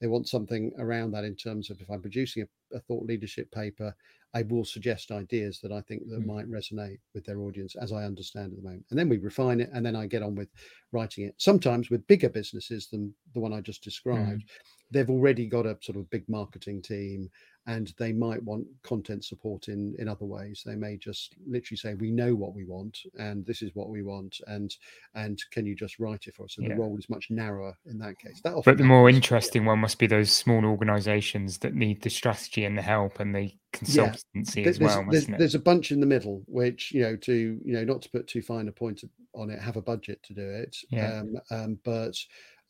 [0.00, 3.50] they want something around that in terms of if I'm producing a, a thought leadership
[3.52, 3.94] paper,
[4.34, 6.26] I will suggest ideas that I think that mm.
[6.26, 8.86] might resonate with their audience as I understand at the moment.
[8.90, 10.48] And then we refine it and then I get on with
[10.92, 11.34] writing it.
[11.38, 13.84] Sometimes with bigger businesses than the one I just mm.
[13.84, 14.48] described, mm.
[14.94, 17.28] They've already got a sort of big marketing team
[17.66, 21.94] and they might want content support in in other ways they may just literally say
[21.94, 24.76] we know what we want and this is what we want and
[25.14, 26.74] and can you just write it for us and yeah.
[26.74, 29.98] the role is much narrower in that case that but the more interesting one must
[29.98, 34.68] be those small organizations that need the strategy and the help and the consultancy yeah.
[34.68, 37.72] as well there's, there's, there's, a bunch in the middle which you know to you
[37.72, 39.02] know not to put too fine a point
[39.34, 41.20] on it have a budget to do it yeah.
[41.20, 42.16] um, um, but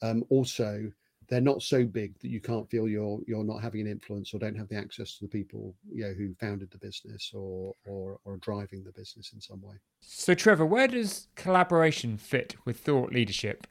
[0.02, 0.90] um, also
[1.34, 4.38] they're not so big that you can't feel you're you're not having an influence or
[4.38, 8.20] don't have the access to the people you know who founded the business or or
[8.24, 9.74] or driving the business in some way.
[10.00, 13.66] So Trevor, where does collaboration fit with thought leadership?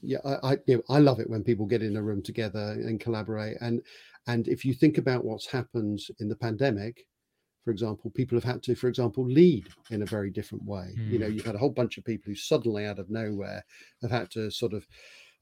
[0.00, 2.72] Yeah, I I, you know, I love it when people get in a room together
[2.72, 3.82] and collaborate and
[4.26, 7.06] and if you think about what's happened in the pandemic,
[7.64, 10.94] for example, people have had to, for example, lead in a very different way.
[10.98, 11.10] Mm.
[11.10, 11.32] You know, Hmm.
[11.34, 13.62] you've had a whole bunch of people who suddenly, out of nowhere,
[14.00, 14.86] have had to sort of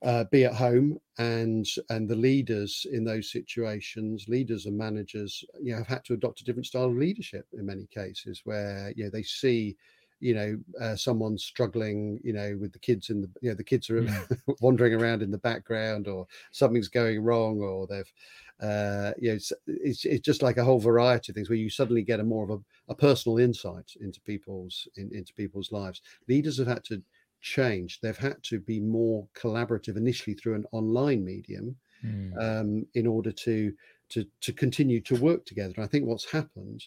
[0.02, 5.72] uh, be at home, and and the leaders in those situations, leaders and managers, you
[5.72, 9.04] know, have had to adopt a different style of leadership in many cases, where you
[9.04, 9.76] know they see.
[10.24, 12.20] You know, uh, someone struggling.
[12.22, 14.26] You know, with the kids in the, you know, the kids are Mm.
[14.60, 18.12] wandering around in the background, or something's going wrong, or they've
[18.60, 21.68] uh, you know, it's, it's it's just like a whole variety of things where you
[21.70, 26.00] suddenly get a more of a, a personal insight into people's in, into people's lives.
[26.28, 27.02] Leaders have had to
[27.42, 32.42] change; they've had to be more collaborative initially through an online medium Mm.
[32.42, 33.76] um, in order to
[34.10, 35.74] to to continue to work together.
[35.76, 36.86] And I think what's happened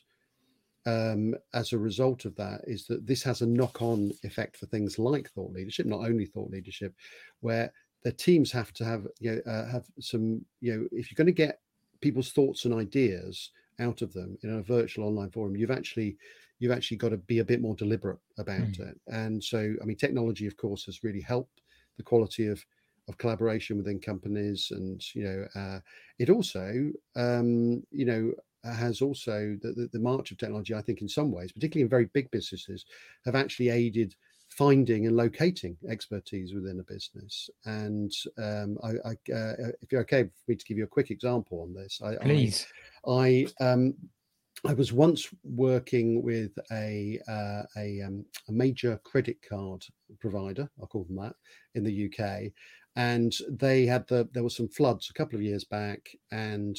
[0.86, 5.00] um, as a result of that is that this has a knock-on effect for things
[5.00, 6.96] like thought leadership, not only thought leadership,
[7.39, 11.15] where the teams have to have you know uh, have some you know if you're
[11.18, 11.62] going to get
[12.02, 16.18] people's thoughts and ideas out of them in a virtual online forum, you've actually
[16.60, 18.89] you've actually got to be a bit more deliberate about Mm.
[18.89, 19.02] it.
[19.08, 21.62] And so, I mean, technology, of course, has really helped
[21.98, 22.65] the quality of
[23.08, 25.80] of collaboration within companies, and you know, uh,
[26.18, 30.74] it also um, you know has also the, the, the march of technology.
[30.74, 32.84] I think in some ways, particularly in very big businesses,
[33.24, 34.15] have actually aided
[34.50, 37.50] finding and locating expertise within a business.
[37.65, 41.12] And um, I, I uh, if you're okay for me to give you a quick
[41.12, 42.68] example on this, I, I Please.
[43.08, 43.94] I um,
[44.65, 49.86] I was once working with a uh, a, um, a major credit card
[50.19, 51.36] provider, I'll call them that,
[51.75, 52.51] in the UK,
[52.95, 56.78] and they had the there were some floods a couple of years back, and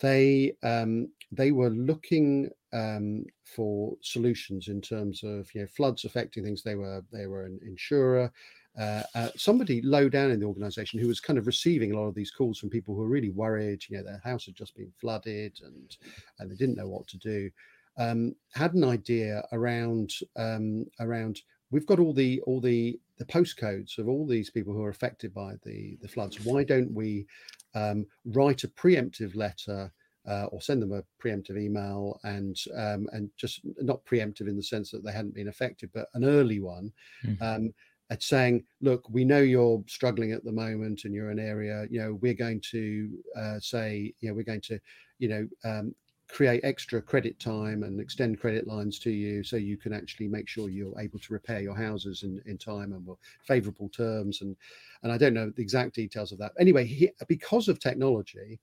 [0.00, 6.44] they um, they were looking um, for solutions in terms of you know floods affecting
[6.44, 6.62] things.
[6.62, 8.30] They were they were an insurer.
[8.76, 12.08] Uh, uh, somebody low down in the organization who was kind of receiving a lot
[12.08, 13.84] of these calls from people who were really worried.
[13.88, 15.96] You know, their house had just been flooded and
[16.38, 17.50] and they didn't know what to do.
[17.96, 23.98] Um, had an idea around um, around we've got all the all the the postcodes
[23.98, 26.40] of all these people who are affected by the the floods.
[26.40, 27.26] Why don't we
[27.74, 29.92] um, write a preemptive letter?
[30.26, 34.62] Uh, or send them a preemptive email and um, and just not preemptive in the
[34.62, 36.90] sense that they hadn't been affected, but an early one,
[37.22, 37.36] Mhm.
[37.42, 37.74] um,
[38.14, 42.00] at saying, look, we know you're struggling at the moment and you're an area, you
[42.00, 44.78] know, we're going to uh, say, you know, we're going to,
[45.18, 45.92] you know, um,
[46.28, 50.48] create extra credit time and extend credit lines to you so you can actually make
[50.48, 54.56] sure you're able to repair your houses in, in time and will favorable terms and
[55.02, 56.52] and I don't know the exact details of that.
[56.58, 58.58] Anyway, he, because of technology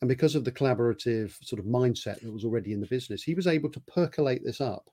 [0.00, 3.34] and because of the collaborative sort of mindset that was already in the business, he
[3.34, 4.88] was able to percolate this up,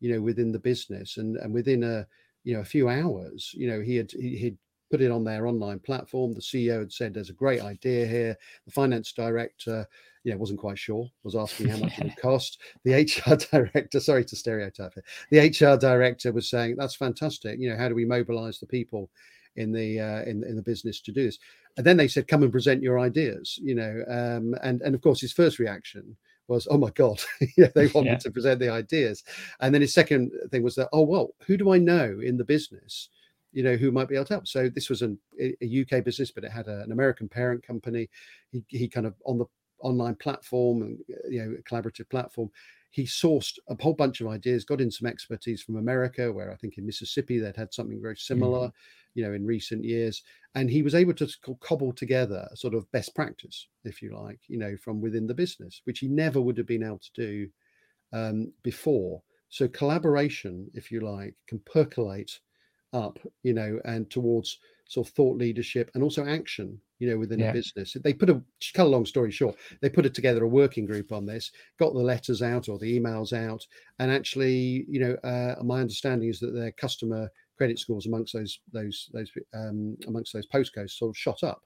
[0.00, 2.06] you know, within the business and and within a
[2.44, 4.58] you know a few hours, you know, he had he, he'd
[4.90, 6.34] put it on their online platform.
[6.34, 9.86] The CEO had said, "There's a great idea here." The finance director,
[10.24, 12.60] you know, wasn't quite sure, was asking how much it would cost.
[12.84, 17.58] The HR director, sorry to stereotype it, the HR director was saying, "That's fantastic.
[17.60, 19.10] You know, how do we mobilize the people
[19.56, 21.38] in the uh, in in the business to do this?"
[21.76, 25.00] And then they said, "Come and present your ideas." You know, um, and and of
[25.00, 26.16] course, his first reaction
[26.48, 27.20] was, "Oh my god!"
[27.56, 28.20] yeah, they wanted Yeah.
[28.20, 29.24] to present the ideas,
[29.60, 32.44] and then his second thing was that, "Oh well, who do I know in the
[32.44, 33.08] business?"
[33.52, 36.30] you know who might be able to help so this was an, a uk business
[36.30, 38.08] but it had a, an american parent company
[38.52, 39.46] he, he kind of on the
[39.80, 42.50] online platform and uh, you know collaborative platform
[42.90, 46.56] he sourced a whole bunch of ideas got in some expertise from america where i
[46.56, 48.72] think in mississippi they'd had something very similar
[49.18, 50.22] you know in recent years.
[50.54, 51.28] And he was able to
[51.60, 55.34] cobble together a sort of best practice if you like you know from within the
[55.34, 57.48] business which he never would have been able to do
[58.12, 59.20] um, before.
[59.48, 62.38] So collaboration if you like can percolate
[62.92, 67.38] up, you know, and towards sort of thought leadership and also action, you know, within
[67.40, 67.50] Yeah.
[67.50, 67.94] a business.
[68.02, 68.42] They put a
[68.74, 71.92] cut a long story short, they put it together a working group on this, got
[71.92, 73.66] the letters out or the emails out,
[73.98, 78.60] and actually, you know, uh, my understanding is that their customer credit scores amongst those
[78.72, 81.62] those those um, amongst those postcodes sort of shot up.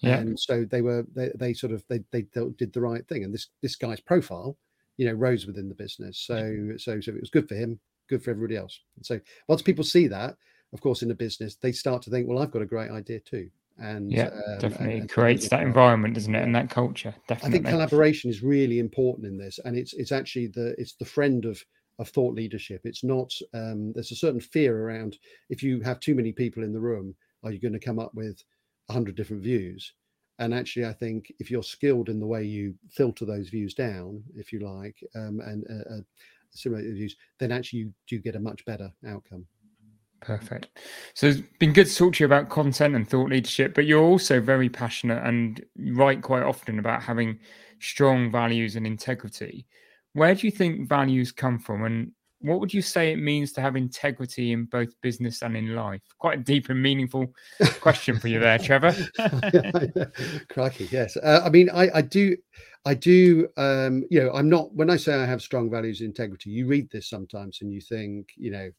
[0.00, 0.18] Yeah.
[0.18, 2.22] And so they were they, they sort of they, they
[2.56, 4.58] did the right thing, and this this guy's profile,
[4.96, 6.18] you know, rose within the business.
[6.18, 8.80] So so so it was good for him, good for everybody else.
[8.96, 10.36] And so once people see that,
[10.74, 13.20] of course, in a business, they start to think, well, I've got a great idea
[13.20, 13.48] too.
[13.78, 16.42] And Yeah, um, definitely and- and creates that environment, doesn't it?
[16.42, 17.14] And that culture.
[17.28, 17.48] Definitely.
[17.48, 21.04] I think collaboration is really important in this, and it's it's actually the it's the
[21.04, 21.64] friend of
[21.98, 22.80] of thought leadership.
[22.84, 26.72] It's not um, there's a certain fear around if you have too many people in
[26.72, 28.42] the room, are you going to come up with
[28.88, 29.92] a hundred different views?
[30.40, 34.24] And actually, I think if you're skilled in the way you filter those views down,
[34.36, 36.00] if you like, um, and uh, uh,
[36.50, 39.46] similar views, then actually you do get a much better outcome.
[40.20, 40.68] Perfect.
[41.14, 44.02] So it's been good to talk to you about content and thought leadership, but you're
[44.02, 47.38] also very passionate and write quite often about having
[47.80, 49.66] strong values and integrity.
[50.14, 53.60] where do you think values come from, and what would you say it means to
[53.60, 56.02] have integrity in both business and in life?
[56.18, 57.32] Quite a deep and meaningful
[57.80, 58.94] question for you there, Trevor.
[60.50, 61.16] Crikey, yes.
[61.16, 62.36] Uh, I mean, I, I do,
[62.84, 63.48] I do.
[63.56, 64.74] Um, you know, I'm not.
[64.74, 67.80] When I say I have strong values, and integrity, you read this sometimes and you
[67.80, 68.70] think, you know,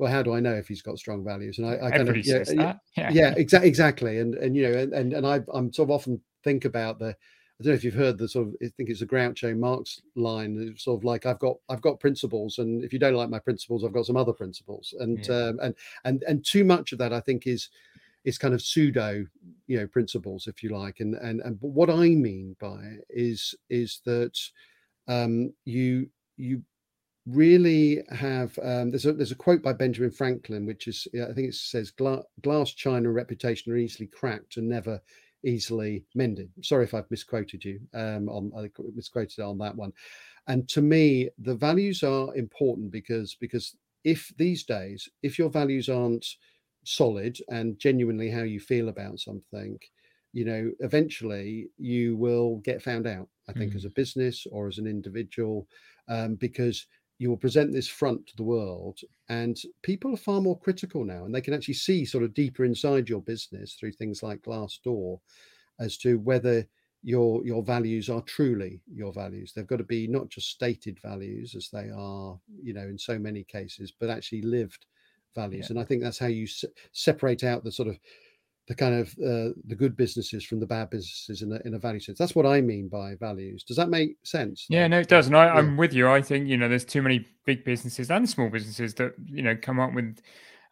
[0.00, 1.58] well, how do I know if he's got strong values?
[1.58, 4.18] And I, I kind Everybody of, yeah, yeah, yeah, exa- exactly.
[4.18, 7.08] And and you know, and and, and I, I'm sort of often think about the
[7.08, 10.00] I don't know if you've heard the sort of I think it's a Groucho Marx
[10.16, 13.28] line, it's sort of like I've got I've got principles, and if you don't like
[13.28, 15.48] my principles, I've got some other principles, and Yeah.
[15.48, 17.68] um, and and and too much of that I think is
[18.24, 19.26] is kind of pseudo,
[19.66, 23.04] you know, principles, if you like, and and and but what I mean by it
[23.10, 24.38] is is that
[25.08, 26.08] um, you
[26.38, 26.62] you
[27.30, 31.48] really have um, there's a there's a quote by Benjamin Franklin which is I think
[31.48, 35.00] it says "Gla- glass china and reputation are easily cracked and never
[35.44, 36.50] easily mended.
[36.62, 39.92] Sorry if I've misquoted you um, on I misquoted on that one.
[40.48, 45.88] And to me, the values are important because because if these days if your values
[45.88, 46.26] aren't
[46.84, 49.78] solid and genuinely how you feel about something,
[50.32, 53.28] you know, eventually you will get found out.
[53.48, 55.66] I think as a business or as an individual,
[56.08, 56.86] um, because
[57.20, 61.26] you will present this front to the world and people are far more critical now
[61.26, 65.20] and they can actually see sort of deeper inside your business through things like glassdoor
[65.78, 66.66] as to whether
[67.02, 71.54] your your values are truly your values they've got to be not just stated values
[71.54, 74.86] as they are you know in so many cases but actually lived
[75.34, 75.74] values Yeah.
[75.74, 77.98] and i think that's how you se- separate out the sort of
[78.70, 81.78] the kind of uh, the good businesses from the bad businesses in a, in a
[81.78, 85.08] value sense that's what i mean by values does that make sense Yeah, no, it
[85.08, 85.26] does.
[85.26, 85.54] And I, yeah.
[85.54, 86.08] I'm with you.
[86.08, 89.56] I think, you know, there's too many big businesses and small businesses that, you know,
[89.60, 90.20] come up with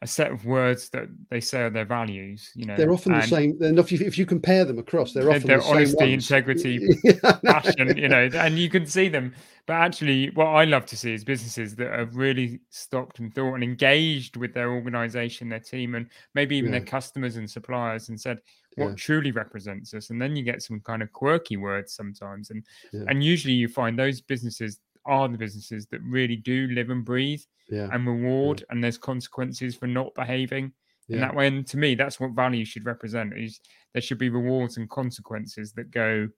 [0.01, 2.77] a set of words that they say are their values, you know.
[2.77, 5.59] they're often the same not, if, you, if you compare them across they're often they're
[5.59, 7.41] the same honesty, integrity, Yeah, I know.
[7.45, 9.35] passion, you know, and you can see them.
[9.67, 13.55] But actually, what I love to see is businesses that have really stopped and thought
[13.55, 16.79] and engaged with their organization, their team, and maybe even Yeah.
[16.79, 18.39] their customers and suppliers and said,
[18.77, 18.95] what Yeah.
[18.97, 20.11] truly represents us?
[20.11, 22.51] And then you get some kind of quirky words sometimes.
[22.51, 23.05] And Yeah.
[23.09, 27.43] and usually you find those businesses are the businesses that really do live and breathe
[27.69, 30.73] yeah and reward, and there's consequences for not behaving
[31.09, 31.47] in that way.
[31.47, 33.61] And to me, that's what value should represent is
[33.93, 36.29] there should be rewards and consequences that go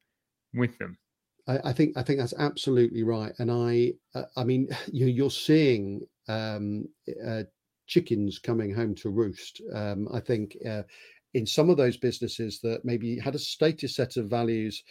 [0.54, 0.96] with them.
[1.48, 5.30] I, I think I think that's absolutely right, and I uh, I mean you you're
[5.30, 6.86] seeing um,
[7.26, 7.42] uh,
[7.86, 9.60] chickens coming home to roost.
[9.74, 10.82] Um, I think uh,
[11.34, 14.82] in some of those businesses that maybe had a stated set of values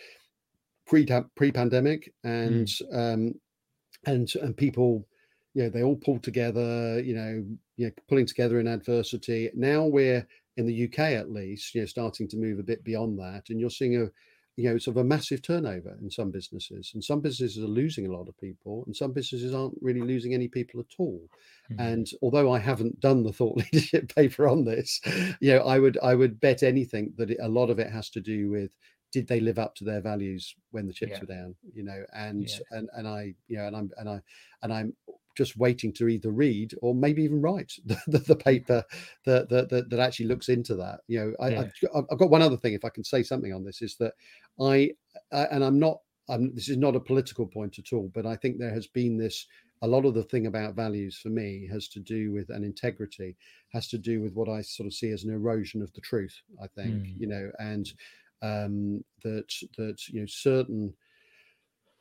[0.85, 3.33] pre pre pandemic, and um,
[4.05, 5.07] and and people,
[5.53, 7.01] you know, they all pulled together.
[7.01, 7.45] You know,
[7.77, 9.49] you know, pulling together in adversity.
[9.53, 13.19] Now we're in the UK at least, you know, starting to move a bit beyond
[13.19, 14.09] that, and you're seeing a
[14.57, 18.05] you know sort of a massive turnover in some businesses and some businesses are losing
[18.07, 21.29] a lot of people and some businesses aren't really losing any people at all
[21.69, 21.77] Mhm.
[21.77, 24.99] and although i haven't done the thought leadership paper on this
[25.39, 28.09] you know i would i would bet anything that it, a lot of it has
[28.09, 28.71] to do with
[29.11, 31.19] did they live up to their values when the chips Yeah.
[31.21, 32.57] were down you know and Yeah.
[32.77, 34.21] and and i you know and i'm and i
[34.63, 34.93] and i'm
[35.37, 38.83] just waiting to either read or maybe even write the, the, the paper
[39.25, 41.69] that, that that that actually looks into that you know I, Yeah.
[41.95, 44.13] I've got one other thing if i can say something on this is that
[44.59, 44.91] I,
[45.31, 45.99] I and I'm not.
[46.31, 49.17] I'm, this is not a political point at all, but I think there has been
[49.17, 49.47] this.
[49.81, 53.35] A lot of the thing about values for me has to do with an integrity,
[53.73, 56.35] has to do with what I sort of see as an erosion of the truth.
[56.61, 57.19] I think Mm.
[57.21, 57.91] you know, and
[58.41, 60.95] um, that that you know certain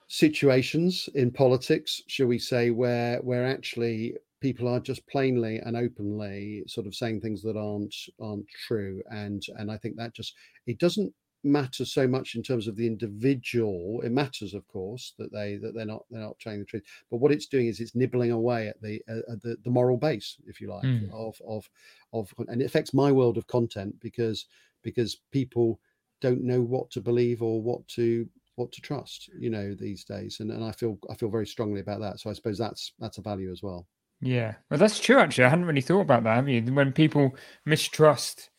[0.09, 6.63] situations in politics, shall we say, where where actually people are just plainly and openly
[6.67, 10.35] sort of saying things that aren't aren't true, and and I think that just
[10.67, 14.01] it doesn't matter so much in terms of the individual.
[14.03, 16.85] It matters of course that they that they're not they're not telling the truth.
[17.11, 19.99] But what it's doing is it's nibbling away at the uh, at the, the moral
[19.99, 21.11] base if you like Mm.
[21.13, 21.69] of of
[22.13, 24.47] of and it affects my world of content because
[24.83, 25.81] because people
[26.21, 30.41] don't know what to believe or what to what to trust you know these days
[30.41, 33.19] and, and i feel i feel very strongly about that so i suppose that's that's
[33.19, 33.87] a value as well
[34.21, 35.19] Yeah, well, that's true.
[35.19, 36.35] Actually, I hadn't really thought about that.
[36.37, 36.61] Have you?
[36.73, 38.51] When people mistrust,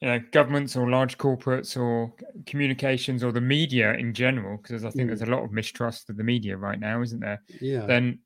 [0.00, 2.14] you know, governments or large corporates or
[2.46, 5.10] communications or the media in general, because I think Mm.
[5.10, 7.42] there's a lot of mistrust of the media right now, isn't there?
[7.60, 8.23] yeah Then the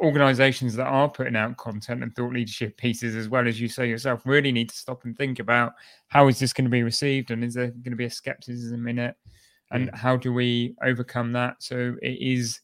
[0.00, 3.88] organizations that are putting out content and thought leadership pieces, as well as you say
[3.88, 5.74] yourself, really need to stop and think about
[6.08, 8.88] how is this going to be received and is there going to be a skepticism
[8.88, 9.16] in it,
[9.70, 9.94] and mm.
[9.94, 12.60] how do we overcome that so it is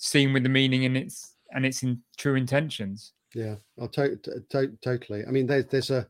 [0.00, 3.12] seen with the meaning and its and its in true intentions.
[3.34, 5.24] Yeah, I'll to- to- to- totally.
[5.26, 6.08] I mean, there's there's a,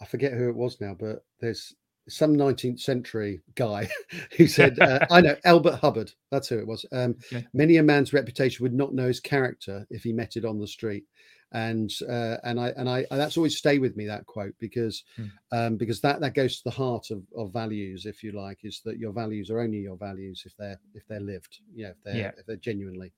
[0.00, 1.74] I forget who it was now, but there's
[2.08, 3.88] some 19th century guy
[4.36, 6.84] who said, uh, I know, Elbert Hubbard, that's who it was.
[6.92, 7.46] Um, okay.
[7.52, 10.66] Many a man's reputation would not know his character if he met it on the
[10.66, 11.04] street.
[11.52, 15.04] And uh, and I and I and that's always stay with me that quote because
[15.14, 15.26] hmm.
[15.52, 18.82] um, because that that goes to the heart of, of values if you like is
[18.84, 22.16] that your values are only your values if they're if they're lived yeah if they're
[22.16, 22.32] yeah.
[22.36, 23.12] if they're genuinely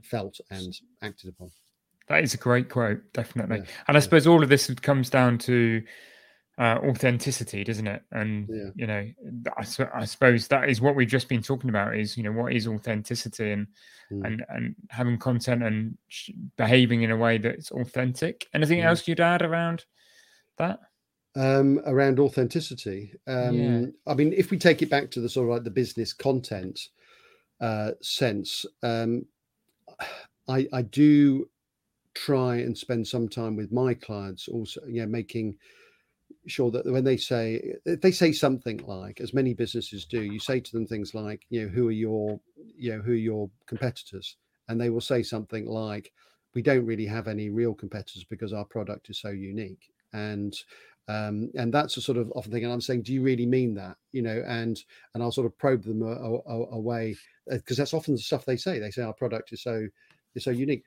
[0.00, 1.50] felt and acted upon.
[2.08, 3.58] That is a great quote, definitely.
[3.58, 5.82] Yeah, and I suppose all of this comes down to
[6.58, 8.02] uh, authenticity, doesn't it?
[8.12, 8.70] And yeah.
[8.74, 9.08] you know,
[9.56, 11.96] I, I, suppose that is what we've just been talking about.
[11.96, 13.66] Is you know what is authenticity and
[14.12, 14.26] mm.
[14.26, 18.46] and and having content and sh- behaving in a way that's authentic.
[18.52, 18.84] Anything mm.
[18.84, 19.84] else you'd add around
[20.58, 20.80] that?
[21.34, 23.86] Um, around authenticity, um, yeah.
[24.06, 26.78] I mean, if we take it back to the sort of like the business content
[27.62, 29.24] uh, sense, um,
[30.48, 31.48] I I do
[32.14, 35.56] try and spend some time with my clients also, yeah, making
[36.46, 40.58] sure that when they say they say something like as many businesses do you say
[40.58, 42.40] to them things like you know who are your
[42.76, 44.36] you know who are your competitors?
[44.68, 46.12] And they will say something like
[46.54, 49.90] we don't really have any real competitors because our product is so unique.
[50.12, 50.54] And
[51.08, 53.74] um, and that's a sort of often thing and i'm saying do you really mean
[53.74, 53.96] that?
[54.12, 54.78] You know and
[55.14, 57.16] and i'll sort of probe them away
[57.48, 58.78] because uh, that's often the stuff they say.
[58.78, 59.86] They say our product is so
[60.34, 60.84] is so unique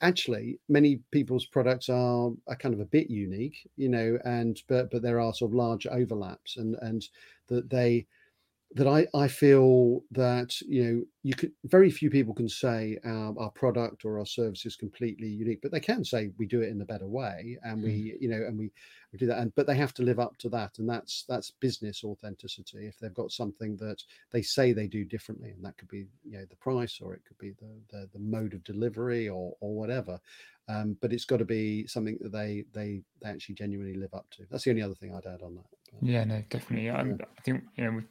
[0.00, 4.90] actually many people's products are, are kind of a bit unique you know and but
[4.90, 7.08] but there are sort of large overlaps and and
[7.48, 8.06] that they
[8.74, 13.34] that I, I feel that you know you could very few people can say our,
[13.38, 16.70] our product or our service is completely unique but they can say we do it
[16.70, 18.20] in a better way and we mm.
[18.20, 18.70] you know and we,
[19.12, 21.52] we do that and but they have to live up to that and that's that's
[21.60, 22.86] business authenticity.
[22.86, 24.02] If they've got something that
[24.32, 27.22] they say they do differently and that could be you know the price or it
[27.26, 30.18] could be the the, the mode of delivery or or whatever
[30.68, 34.26] um, but it's got to be something that they they they actually genuinely live up
[34.32, 34.44] to.
[34.50, 35.64] That's the only other thing i'd add on that
[36.02, 36.90] yeah no definitely.
[36.90, 38.02] I, I think you know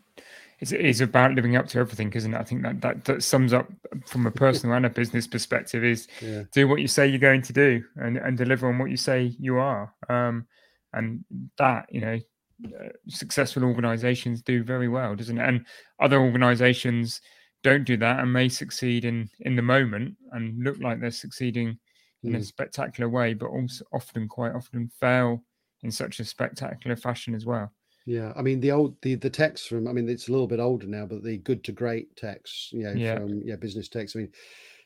[0.60, 2.40] it's, it's about living up to everything, isn't it?
[2.40, 3.70] I think that, that that sums up
[4.06, 6.44] from a personal and a business perspective is yeah.
[6.52, 9.36] do what you say you're going to do and, and deliver on what you say
[9.40, 9.94] you are.
[10.10, 10.48] Um,
[10.94, 11.26] and
[11.58, 12.20] that, you know,
[12.66, 15.48] uh, successful organizations do very well, doesn't it?
[15.48, 15.66] And
[16.00, 17.20] other organizations
[17.64, 21.78] don't do that and may succeed in in the moment and look like they're succeeding
[22.24, 22.38] in mm.
[22.38, 25.44] a spectacular way, but also often, quite often, fail
[25.84, 27.72] in such a spectacular fashion as well.
[28.06, 30.60] Yeah, I mean the old the the text from I mean it's a little bit
[30.60, 33.16] older now, but the good to great text, you know, yeah.
[33.16, 34.16] from yeah business text.
[34.16, 34.32] I mean,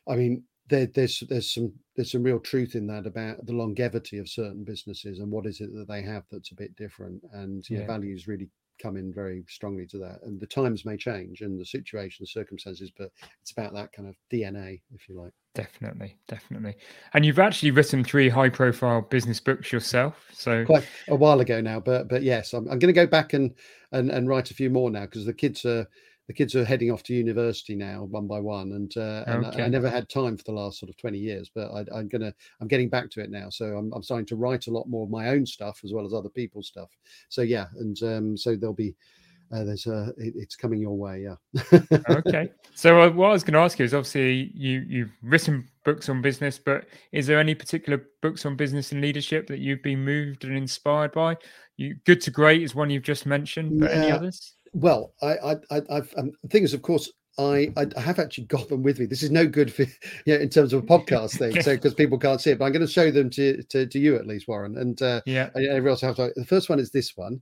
[0.08, 4.18] I mean there, there's there's some there's some real truth in that about the longevity
[4.18, 7.64] of certain businesses and what is it that they have that's a bit different, and
[7.68, 8.48] yeah, values really
[8.80, 10.20] come in very strongly to that.
[10.22, 13.10] And the times may change and the situation, circumstances, but
[13.42, 15.32] it's about that kind of DNA, if you like.
[15.54, 16.76] Definitely, definitely.
[17.12, 20.28] And you've actually written three high-profile business books yourself.
[20.32, 23.32] So quite a while ago now, but but yes, I'm, I'm going to go back
[23.32, 23.52] and
[23.90, 25.88] and and write a few more now because the kids are
[26.28, 29.62] the kids are heading off to university now one by one and, uh, and okay.
[29.62, 32.06] I, I, never had time for the last sort of 20 years but I, am
[32.06, 34.88] gonna i'm getting back to it now so I'm, I'm starting to write a lot
[34.88, 36.90] more of my own stuff as well as other people's stuff
[37.30, 38.94] so yeah and um, so there'll be
[39.52, 41.80] uh, there's a it, it's coming your way yeah
[42.10, 45.66] okay so uh, what i was going to ask you is obviously you you've written
[45.84, 49.82] books on business but is there any particular books on business and leadership that you've
[49.82, 51.36] been moved and inspired by
[51.76, 53.96] you good to great is one you've just mentioned but yeah.
[53.96, 58.18] any others well, I, I, I've um, the thing is, of course, I, I have
[58.18, 59.06] actually got them with me.
[59.06, 59.82] This is no good for
[60.26, 62.58] you know, in terms of a podcast thing, so because people can't see it.
[62.58, 65.20] But I'm going to show them to to, to you at least, Warren, and uh,
[65.26, 66.32] yeah, everyone else have to.
[66.36, 67.40] The first one is this one.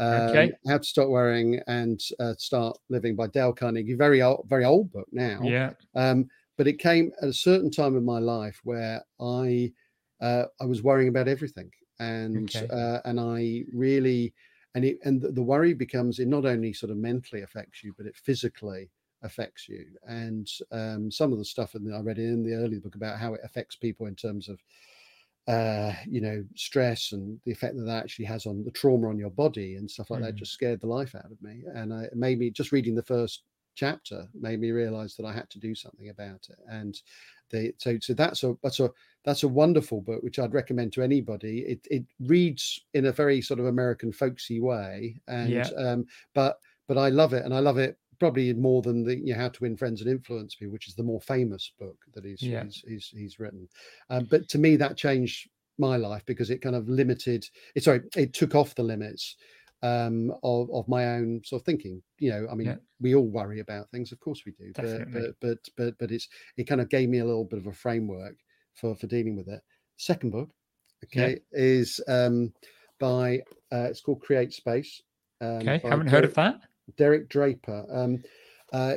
[0.00, 0.52] Um, okay.
[0.66, 3.94] How to Stop Worrying and uh, Start Living by Dale Carnegie.
[3.94, 5.40] Very old, very old book now.
[5.42, 5.72] Yeah.
[5.94, 6.26] Um,
[6.56, 9.72] but it came at a certain time in my life where I
[10.20, 12.66] uh, I was worrying about everything, and okay.
[12.68, 14.34] uh, and I really
[14.74, 18.06] and it and the, worry becomes it not only sort of mentally affects you but
[18.06, 18.90] it physically
[19.22, 22.94] affects you and um, some of the stuff that i read in the early book
[22.94, 24.58] about how it affects people in terms of
[25.50, 29.18] uh, you know stress and the effect that that actually has on the trauma on
[29.18, 30.24] your body and stuff like mm.
[30.24, 32.94] that just scared the life out of me and I, it made me just reading
[32.94, 33.42] the first
[33.74, 37.00] chapter made me realize that i had to do something about it and
[37.50, 38.90] they so so that's a that's a
[39.24, 41.60] that's a wonderful book which I'd recommend to anybody.
[41.60, 45.68] It it reads in a very sort of American folksy way, and yeah.
[45.76, 49.32] um, but but I love it, and I love it probably more than the you
[49.32, 52.24] know, How to Win Friends and Influence People, which is the more famous book that
[52.24, 52.64] he's yeah.
[52.64, 53.68] he's, he's, he's written.
[54.10, 55.48] Um, but to me, that changed
[55.78, 57.44] my life because it kind of limited.
[57.74, 59.36] It sorry, it took off the limits
[59.82, 62.02] um, of of my own sort of thinking.
[62.18, 62.76] You know, I mean, yeah.
[63.00, 66.28] we all worry about things, of course we do, but, but but but but it's
[66.56, 68.36] it kind of gave me a little bit of a framework
[68.74, 69.60] for for dealing with it.
[69.96, 70.50] Second book,
[71.04, 71.58] okay, yeah.
[71.58, 72.52] is um,
[72.98, 73.40] by
[73.72, 75.02] uh, it's called Create Space,
[75.40, 76.60] Um, Okay, haven't heard of that.
[76.96, 77.84] Derek Draper.
[77.90, 78.22] Um,
[78.72, 78.96] uh,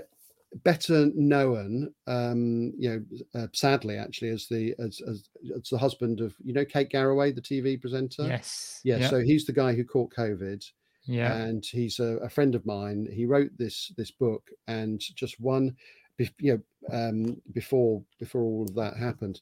[0.64, 6.20] better known, um, you know, uh, sadly, actually, as the as, as as the husband
[6.22, 8.28] of you know Kate Garraway, the TV presenter.
[8.28, 8.82] Yes.
[8.84, 9.10] Yeah, Yeah.
[9.10, 10.64] so he's the guy who caught COVID,
[11.06, 11.36] yeah.
[11.36, 13.08] and he's a, a friend of mine.
[13.12, 15.76] He wrote this this book, and just one,
[16.40, 19.42] you know, um, before before all of that happened,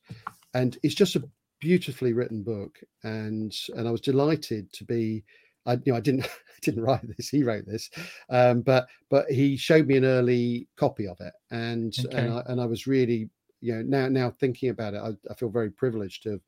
[0.54, 1.24] and it's just a
[1.60, 5.24] beautifully written book, and and I was delighted to be.
[5.66, 7.30] I you know I didn't I didn't write this.
[7.30, 7.90] He wrote this,
[8.30, 12.12] um, but but he showed me an early copy of it, and Okay.
[12.12, 13.30] and I and I was really
[13.62, 16.42] you know now now thinking about it, I, I feel very privileged to have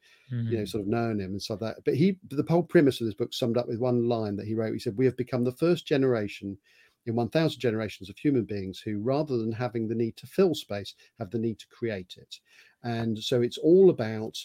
[0.48, 0.66] you know, Mhm.
[0.66, 1.84] sort of known him and stuff like that.
[1.86, 4.56] But he, the whole premise of this book summed up with one line that he
[4.56, 4.74] wrote.
[4.74, 6.58] He said, "We have become the first generation
[7.06, 10.96] in 1,000 generations of human beings who, rather than having the need to fill space,
[11.20, 12.40] have the need to create it."
[12.84, 14.38] And so it's all about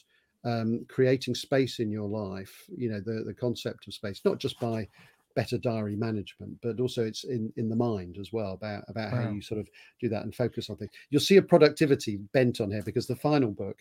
[0.44, 2.64] um, creating space in your life.
[2.76, 4.88] You know, the the concept of space, not just by
[5.34, 9.30] better diary management, but also it's in in the mind as well about about how
[9.30, 9.68] you sort of
[10.00, 10.90] do that and focus on things.
[11.10, 13.78] You'll see a productivity bent on here because the final book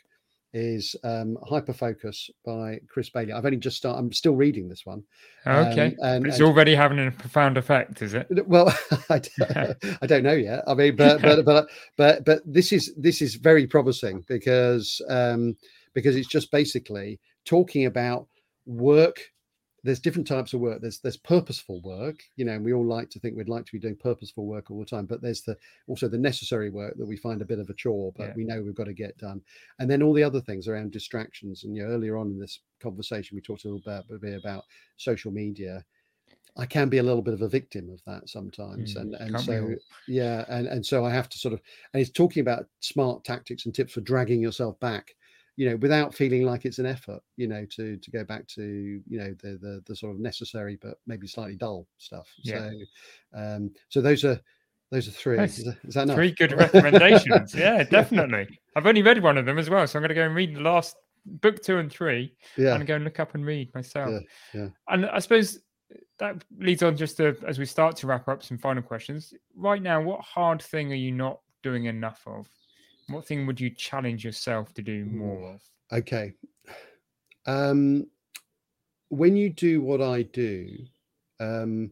[0.54, 3.34] is um, Hyperfocus by Chris Bailey.
[3.34, 4.00] I've only just started.
[4.00, 5.04] I'm still reading this one.
[5.46, 5.88] Okay.
[6.02, 8.28] Um, and, But it's and- already having a profound effect, is it?
[8.48, 8.74] well,
[9.10, 9.22] I
[10.02, 10.64] I don't know yet.
[10.68, 15.56] I mean, but but but but but this is this is very promising because um,
[15.98, 18.28] because it's just basically talking about
[18.66, 19.18] work.
[19.84, 20.82] There's different types of work.
[20.82, 23.72] There's there's purposeful work, you know, and we all like to think we'd like to
[23.72, 25.06] be doing purposeful work all the time.
[25.06, 25.56] But there's the
[25.88, 28.34] also the necessary work that we find a bit of a chore, but Yeah.
[28.36, 29.42] we know we've got to get done.
[29.80, 31.64] And then all the other things around distractions.
[31.64, 34.66] And you know, earlier on in this conversation, we talked a little bit, bit about
[34.98, 35.86] social media.
[36.58, 39.40] I can be a little bit of a victim of that sometimes, Mm, and and
[39.40, 39.54] so
[40.08, 41.62] yeah, and and so I have to sort of,
[41.94, 45.16] and he's talking about smart tactics and tips for dragging yourself back,
[45.58, 49.02] you know, without feeling like it's an effort, you know, to to go back to
[49.08, 52.28] you know the the, the sort of necessary but maybe slightly dull stuff.
[52.44, 52.70] Yeah.
[52.70, 54.40] So, um, so those are
[54.92, 55.40] those are three.
[55.40, 56.16] Is that, is that enough?
[56.16, 57.54] Three good recommendations.
[57.58, 58.48] yeah, definitely.
[58.76, 60.56] I've only read one of them as well, so I'm going to go and read
[60.56, 60.96] the last
[61.26, 64.24] book two and three, Yeah, and go and look up and read myself.
[64.54, 64.68] Yeah, yeah.
[64.88, 65.60] And I suppose
[66.20, 69.34] that leads on just to as we start to wrap up some final questions.
[69.56, 72.48] Right now, what hard thing are you not doing enough of?
[73.10, 75.62] What thing would you challenge yourself to do more of?
[75.92, 76.34] Okay.
[77.46, 78.08] Um,
[79.10, 80.68] when you do what I do,
[81.40, 81.92] um,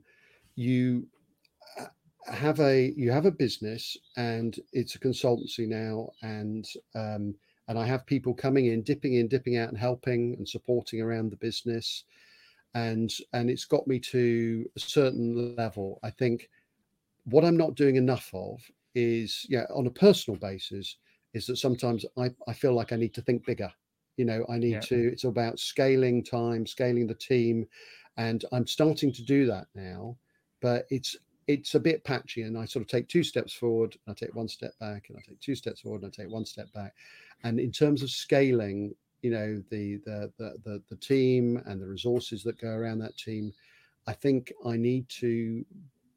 [0.56, 1.08] you
[1.80, 1.86] uh,
[2.32, 7.36] have a you have a business and it's a consultancy now, and um,
[7.70, 11.32] and I have people coming in, dipping in, dipping out, and helping and supporting around
[11.32, 12.04] the business,
[12.74, 16.00] and and it's got me to a certain level.
[16.04, 16.50] I think
[17.24, 18.60] what I'm not doing enough of
[18.94, 20.98] is yeah on a personal basis
[21.36, 23.72] is that sometimes I, I feel like I need to think bigger.
[24.18, 24.84] You know, I need Yeah.
[24.84, 27.68] to, it's about scaling time, scaling the team.
[28.18, 30.18] And I'm starting to do that now,
[30.62, 31.16] but it's
[31.48, 32.44] it's a bit patchy.
[32.44, 35.18] And I sort of take two steps forward, and I take one step back, and
[35.18, 36.96] I take two steps forward, and I take one step back.
[37.44, 41.88] And in terms of scaling, you know, the the the the, the team and the
[41.88, 43.54] resources that go around that team,
[44.08, 45.66] I think I need to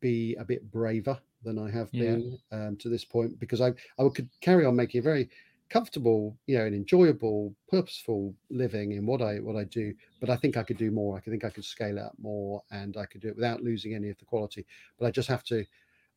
[0.00, 2.16] be a bit braver than I have Yeah.
[2.16, 3.68] been um, to this point because I
[3.99, 5.28] I could carry on making a very
[5.70, 9.95] comfortable, you know, an enjoyable, purposeful living in what I what I do.
[10.20, 11.16] But I think I could do more.
[11.16, 13.62] I could think I could scale it up more, and I could do it without
[13.62, 14.66] losing any of the quality.
[14.99, 15.64] But I just have to.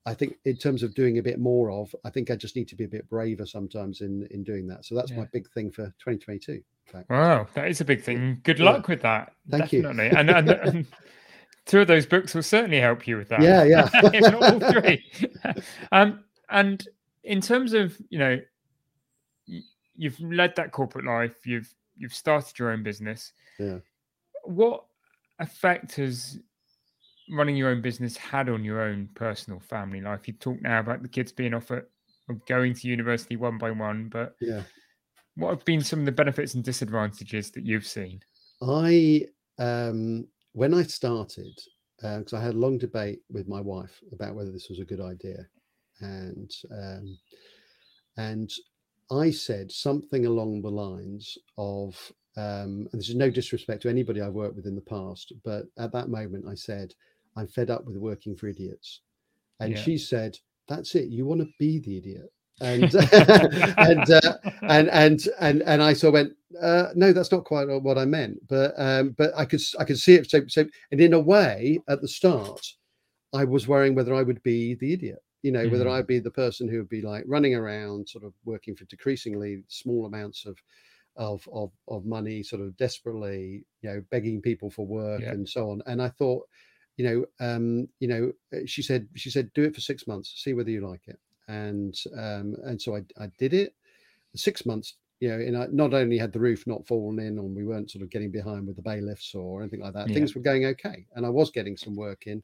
[0.08, 2.68] I think in terms of doing a bit more of, I think I just need
[2.70, 4.86] to be a bit braver sometimes in in doing that.
[4.86, 6.64] So that's my big thing for 2022.
[7.10, 8.40] Wow, that is a big thing.
[8.44, 8.72] Good Yeah.
[8.72, 9.34] luck with that.
[9.50, 9.86] Thank you.
[9.88, 10.88] And, and, and
[11.72, 13.42] two of those books will certainly help you with that.
[13.42, 13.90] Yeah, yeah.
[14.14, 15.06] if not all three.
[15.94, 16.86] um, and
[17.24, 18.42] in terms of you know,
[19.96, 21.46] you've led that corporate life.
[21.46, 23.32] You've you've started your own business.
[23.58, 23.78] Yeah.
[24.44, 24.84] What
[25.40, 26.40] effect has
[27.32, 30.28] running your own business had on your own personal family life?
[30.28, 31.88] You talk now about the kids being off at
[32.28, 34.64] or going to university one by one, but Yeah.
[35.36, 38.22] what have been some of the benefits and disadvantages that you've seen?
[38.62, 41.58] I um when I started,
[41.98, 45.02] because I had a long debate with my wife about whether this was a good
[45.02, 45.48] idea,
[46.00, 47.18] and um,
[48.18, 48.52] and
[49.12, 54.22] I said something along the lines of, um, and this is no disrespect to anybody
[54.22, 56.94] I've worked with in the past, but at that moment I said,
[57.36, 59.02] I'm fed up with working for idiots,
[59.60, 59.84] and Yeah.
[59.84, 60.38] she said,
[60.68, 61.10] "That's it.
[61.10, 62.94] You want to be the idiot." And
[63.80, 64.38] and, uh,
[64.70, 68.06] and and and and I sort of went, uh, no, that's not quite what I
[68.06, 68.48] meant.
[68.48, 70.30] But um, but I could I could see it.
[70.32, 72.66] So so and in a way, at the start,
[73.34, 75.24] I was worrying whether I would be the idiot.
[75.44, 75.90] You know, whether Mhm.
[75.90, 79.64] I'd be the person who would be like running around, sort of working for decreasingly
[79.68, 80.58] small amounts of
[81.18, 85.32] of of of money, sort of desperately, you know, begging people for work Yeah.
[85.32, 85.82] and so on.
[85.88, 86.48] And I thought,
[86.98, 90.34] you know, um, you know, uh, she said, she said, do it for six months,
[90.44, 91.20] see whether you like it.
[91.52, 93.74] And um, and so I, I did it.
[94.36, 97.56] Six months, you know, and I not only had the roof not fallen in, and
[97.56, 100.08] we weren't sort of getting behind with the bailiffs or anything like that.
[100.08, 100.14] Yeah.
[100.14, 102.42] Things were going okay, and I was getting some work in,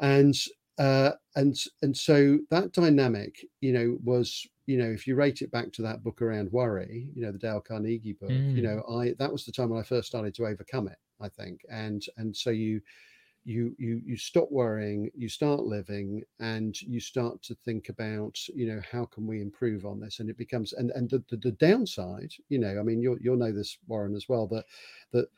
[0.00, 0.34] and
[0.78, 5.50] uh, and and so that dynamic, you know, was you know, if you rate it
[5.52, 8.56] back to that book around worry, you know, the Dale Carnegie book, mm.
[8.56, 11.28] you know, I that was the time when I first started to overcome it, I
[11.28, 12.80] think, and and so you
[13.46, 18.66] you you you stop worrying you start living and you start to think about you
[18.66, 21.52] know how can we improve on this and it becomes and and the, the, the
[21.52, 24.64] downside you know i mean you'll you'll know this warren as well that
[25.12, 25.28] that,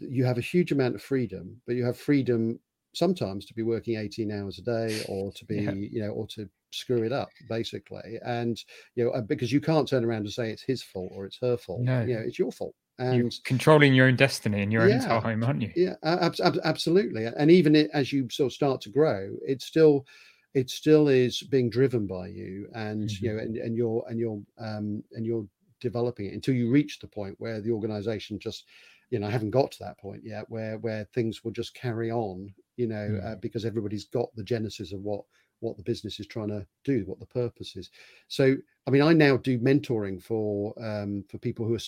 [0.00, 2.58] you have a huge amount of freedom but you have freedom
[2.94, 5.70] sometimes to be working 18 hours a day or to be yeah.
[5.70, 8.64] you know or to screw it up basically and
[8.96, 11.38] you know uh, because you can't turn around and say it's his fault or it's
[11.40, 12.02] her fault no.
[12.02, 15.22] you know it's your fault and You're controlling your own destiny in your yeah, own
[15.22, 18.80] time aren't you yeah ab- ab- absolutely and even it, as you sort of start
[18.82, 20.06] to grow it's still
[20.54, 23.24] it still is being driven by you and mm-hmm.
[23.24, 25.46] you know and, and you're and you're um and you're
[25.80, 28.64] developing it until you reach the point where the organization just
[29.12, 32.10] you know, I haven't got to that point yet where where things will just carry
[32.10, 33.24] on, you know, mm.
[33.24, 35.20] uh, because everybody's got the genesis of what
[35.60, 37.90] what the business is trying to do, what the purpose is.
[38.28, 41.78] So, I mean, I now do mentoring for um, for people who are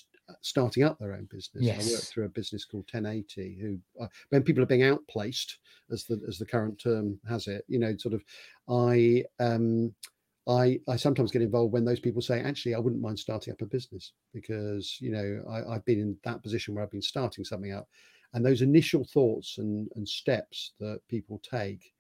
[0.41, 1.63] starting up their own business.
[1.63, 1.89] Yes.
[1.89, 5.59] I work through a business called 1080, who uh, when people are being outplaced,
[5.91, 8.25] as the as the current term has it, you know, sort of,
[8.69, 9.95] I um,
[10.47, 13.63] I, I sometimes get involved when those people say, actually, I wouldn't mind starting up
[13.63, 17.01] a business because, you know, I, I, have been in that position where I've been
[17.01, 17.89] starting something up.
[18.35, 21.94] And those initial thoughts and, and steps that people take,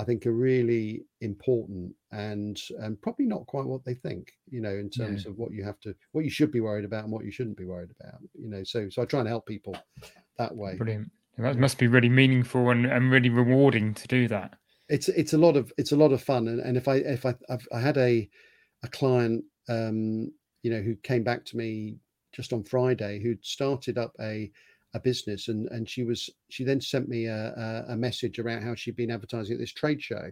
[0.00, 4.70] I think are really important and and probably not quite what they think, you know,
[4.74, 5.30] in terms yeah.
[5.30, 7.56] of what you have to, what you should be worried about and what you shouldn't
[7.56, 8.64] be worried about, you know.
[8.64, 9.76] So, so I try and help people
[10.38, 10.76] that way.
[10.76, 11.10] Brilliant.
[11.38, 14.58] That must be really meaningful and, and really rewarding to do that
[14.90, 17.24] it's it's a lot of it's a lot of fun and, and if i if
[17.24, 18.28] i I've, i had a
[18.82, 20.32] a client um
[20.62, 21.96] you know who came back to me
[22.32, 24.50] just on friday who'd started up a
[24.94, 28.62] a business and and she was she then sent me a, a, a message around
[28.62, 30.30] how she'd been advertising at this trade show.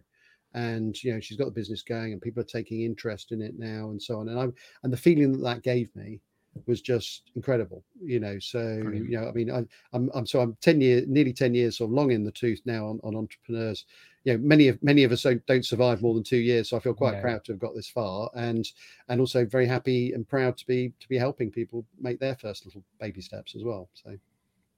[0.55, 3.59] And you know she's got the business going and people are taking interest in it
[3.59, 4.29] now and so on.
[4.29, 4.49] And i
[4.83, 6.21] and the feeling that that gave me
[6.67, 8.39] was just incredible you know.
[8.41, 9.11] So Brilliant.
[9.11, 11.85] you know i mean I, i'm i'm so i'm 10 years nearly 10 years so
[11.85, 13.85] long in the tooth now on, on entrepreneurs.
[14.25, 16.77] You know many of many of us don't, don't survive more than two years so
[16.77, 17.21] i feel quite yeah.
[17.21, 18.31] proud to have got this far.
[18.35, 18.67] And
[19.09, 22.65] and also very happy and proud to be to be helping people make their first
[22.65, 24.19] little baby steps as well so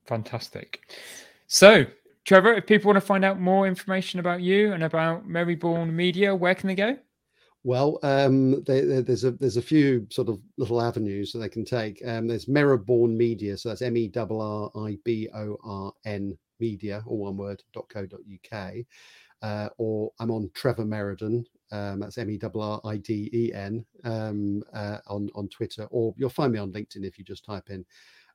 [0.07, 0.81] fantastic
[1.47, 1.85] so
[2.25, 6.35] trevor if people want to find out more information about you and about Merryball media
[6.35, 6.97] where can they go
[7.63, 11.49] well, um, they, they, there's a there's a few sort of little avenues that they
[11.51, 12.01] can take.
[12.07, 16.39] Um, there's Merryball Media, so that's M E R R I B O R N
[16.59, 17.63] Media, all one word.
[17.75, 18.75] .co.uk
[19.43, 21.45] uh, or I'm on Trevor Merriden.
[21.73, 25.87] Um, that's M E R R I D E N um, uh, on on Twitter,
[25.91, 27.85] or you'll find me on LinkedIn if you just type in.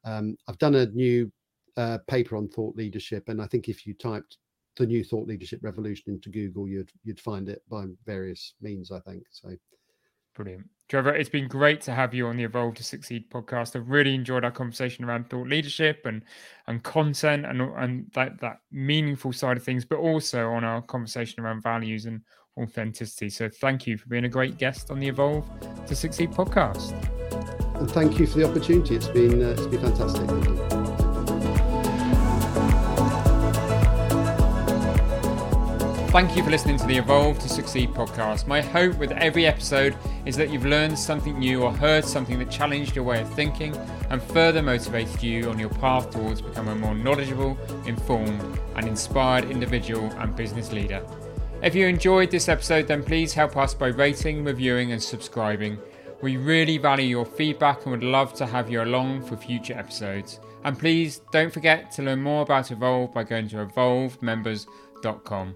[0.03, 1.31] Um, I've done a new
[1.77, 4.37] uh, paper on thought leadership, and I think if you typed
[4.77, 8.91] the new thought leadership revolution into Google, you'd you'd find it by various means.
[8.91, 9.55] I think so.
[10.35, 10.67] Brilliant.
[10.89, 13.75] Trevor, it's been great to have you on the Evolve to Succeed podcast.
[13.75, 16.21] I've really enjoyed our conversation around thought leadership and
[16.67, 21.43] and content and and that that meaningful side of things, but also on our conversation
[21.43, 22.21] around values and
[22.57, 23.29] authenticity.
[23.29, 25.49] So thank you for being a great guest on the Evolve
[25.87, 26.91] to Succeed podcast.
[27.79, 28.95] And thank you for the opportunity.
[28.95, 30.74] It's been uh, it's been fantastic.
[36.15, 38.47] Thank you for listening to the Evolve to Succeed podcast.
[38.47, 42.49] My hope with every episode is that you've learned something new or heard something that
[42.49, 43.75] challenged your way of thinking
[44.09, 48.41] and further motivated you on your path towards becoming a more knowledgeable, informed,
[48.77, 51.05] and inspired individual and business leader.
[51.61, 55.77] If you enjoyed this episode, then please help us by rating, reviewing, and subscribing.
[56.21, 60.39] We really value your feedback and would love to have you along for future episodes.
[60.63, 65.55] And please don't forget to learn more about Evolve by going to evolvedmembers.com.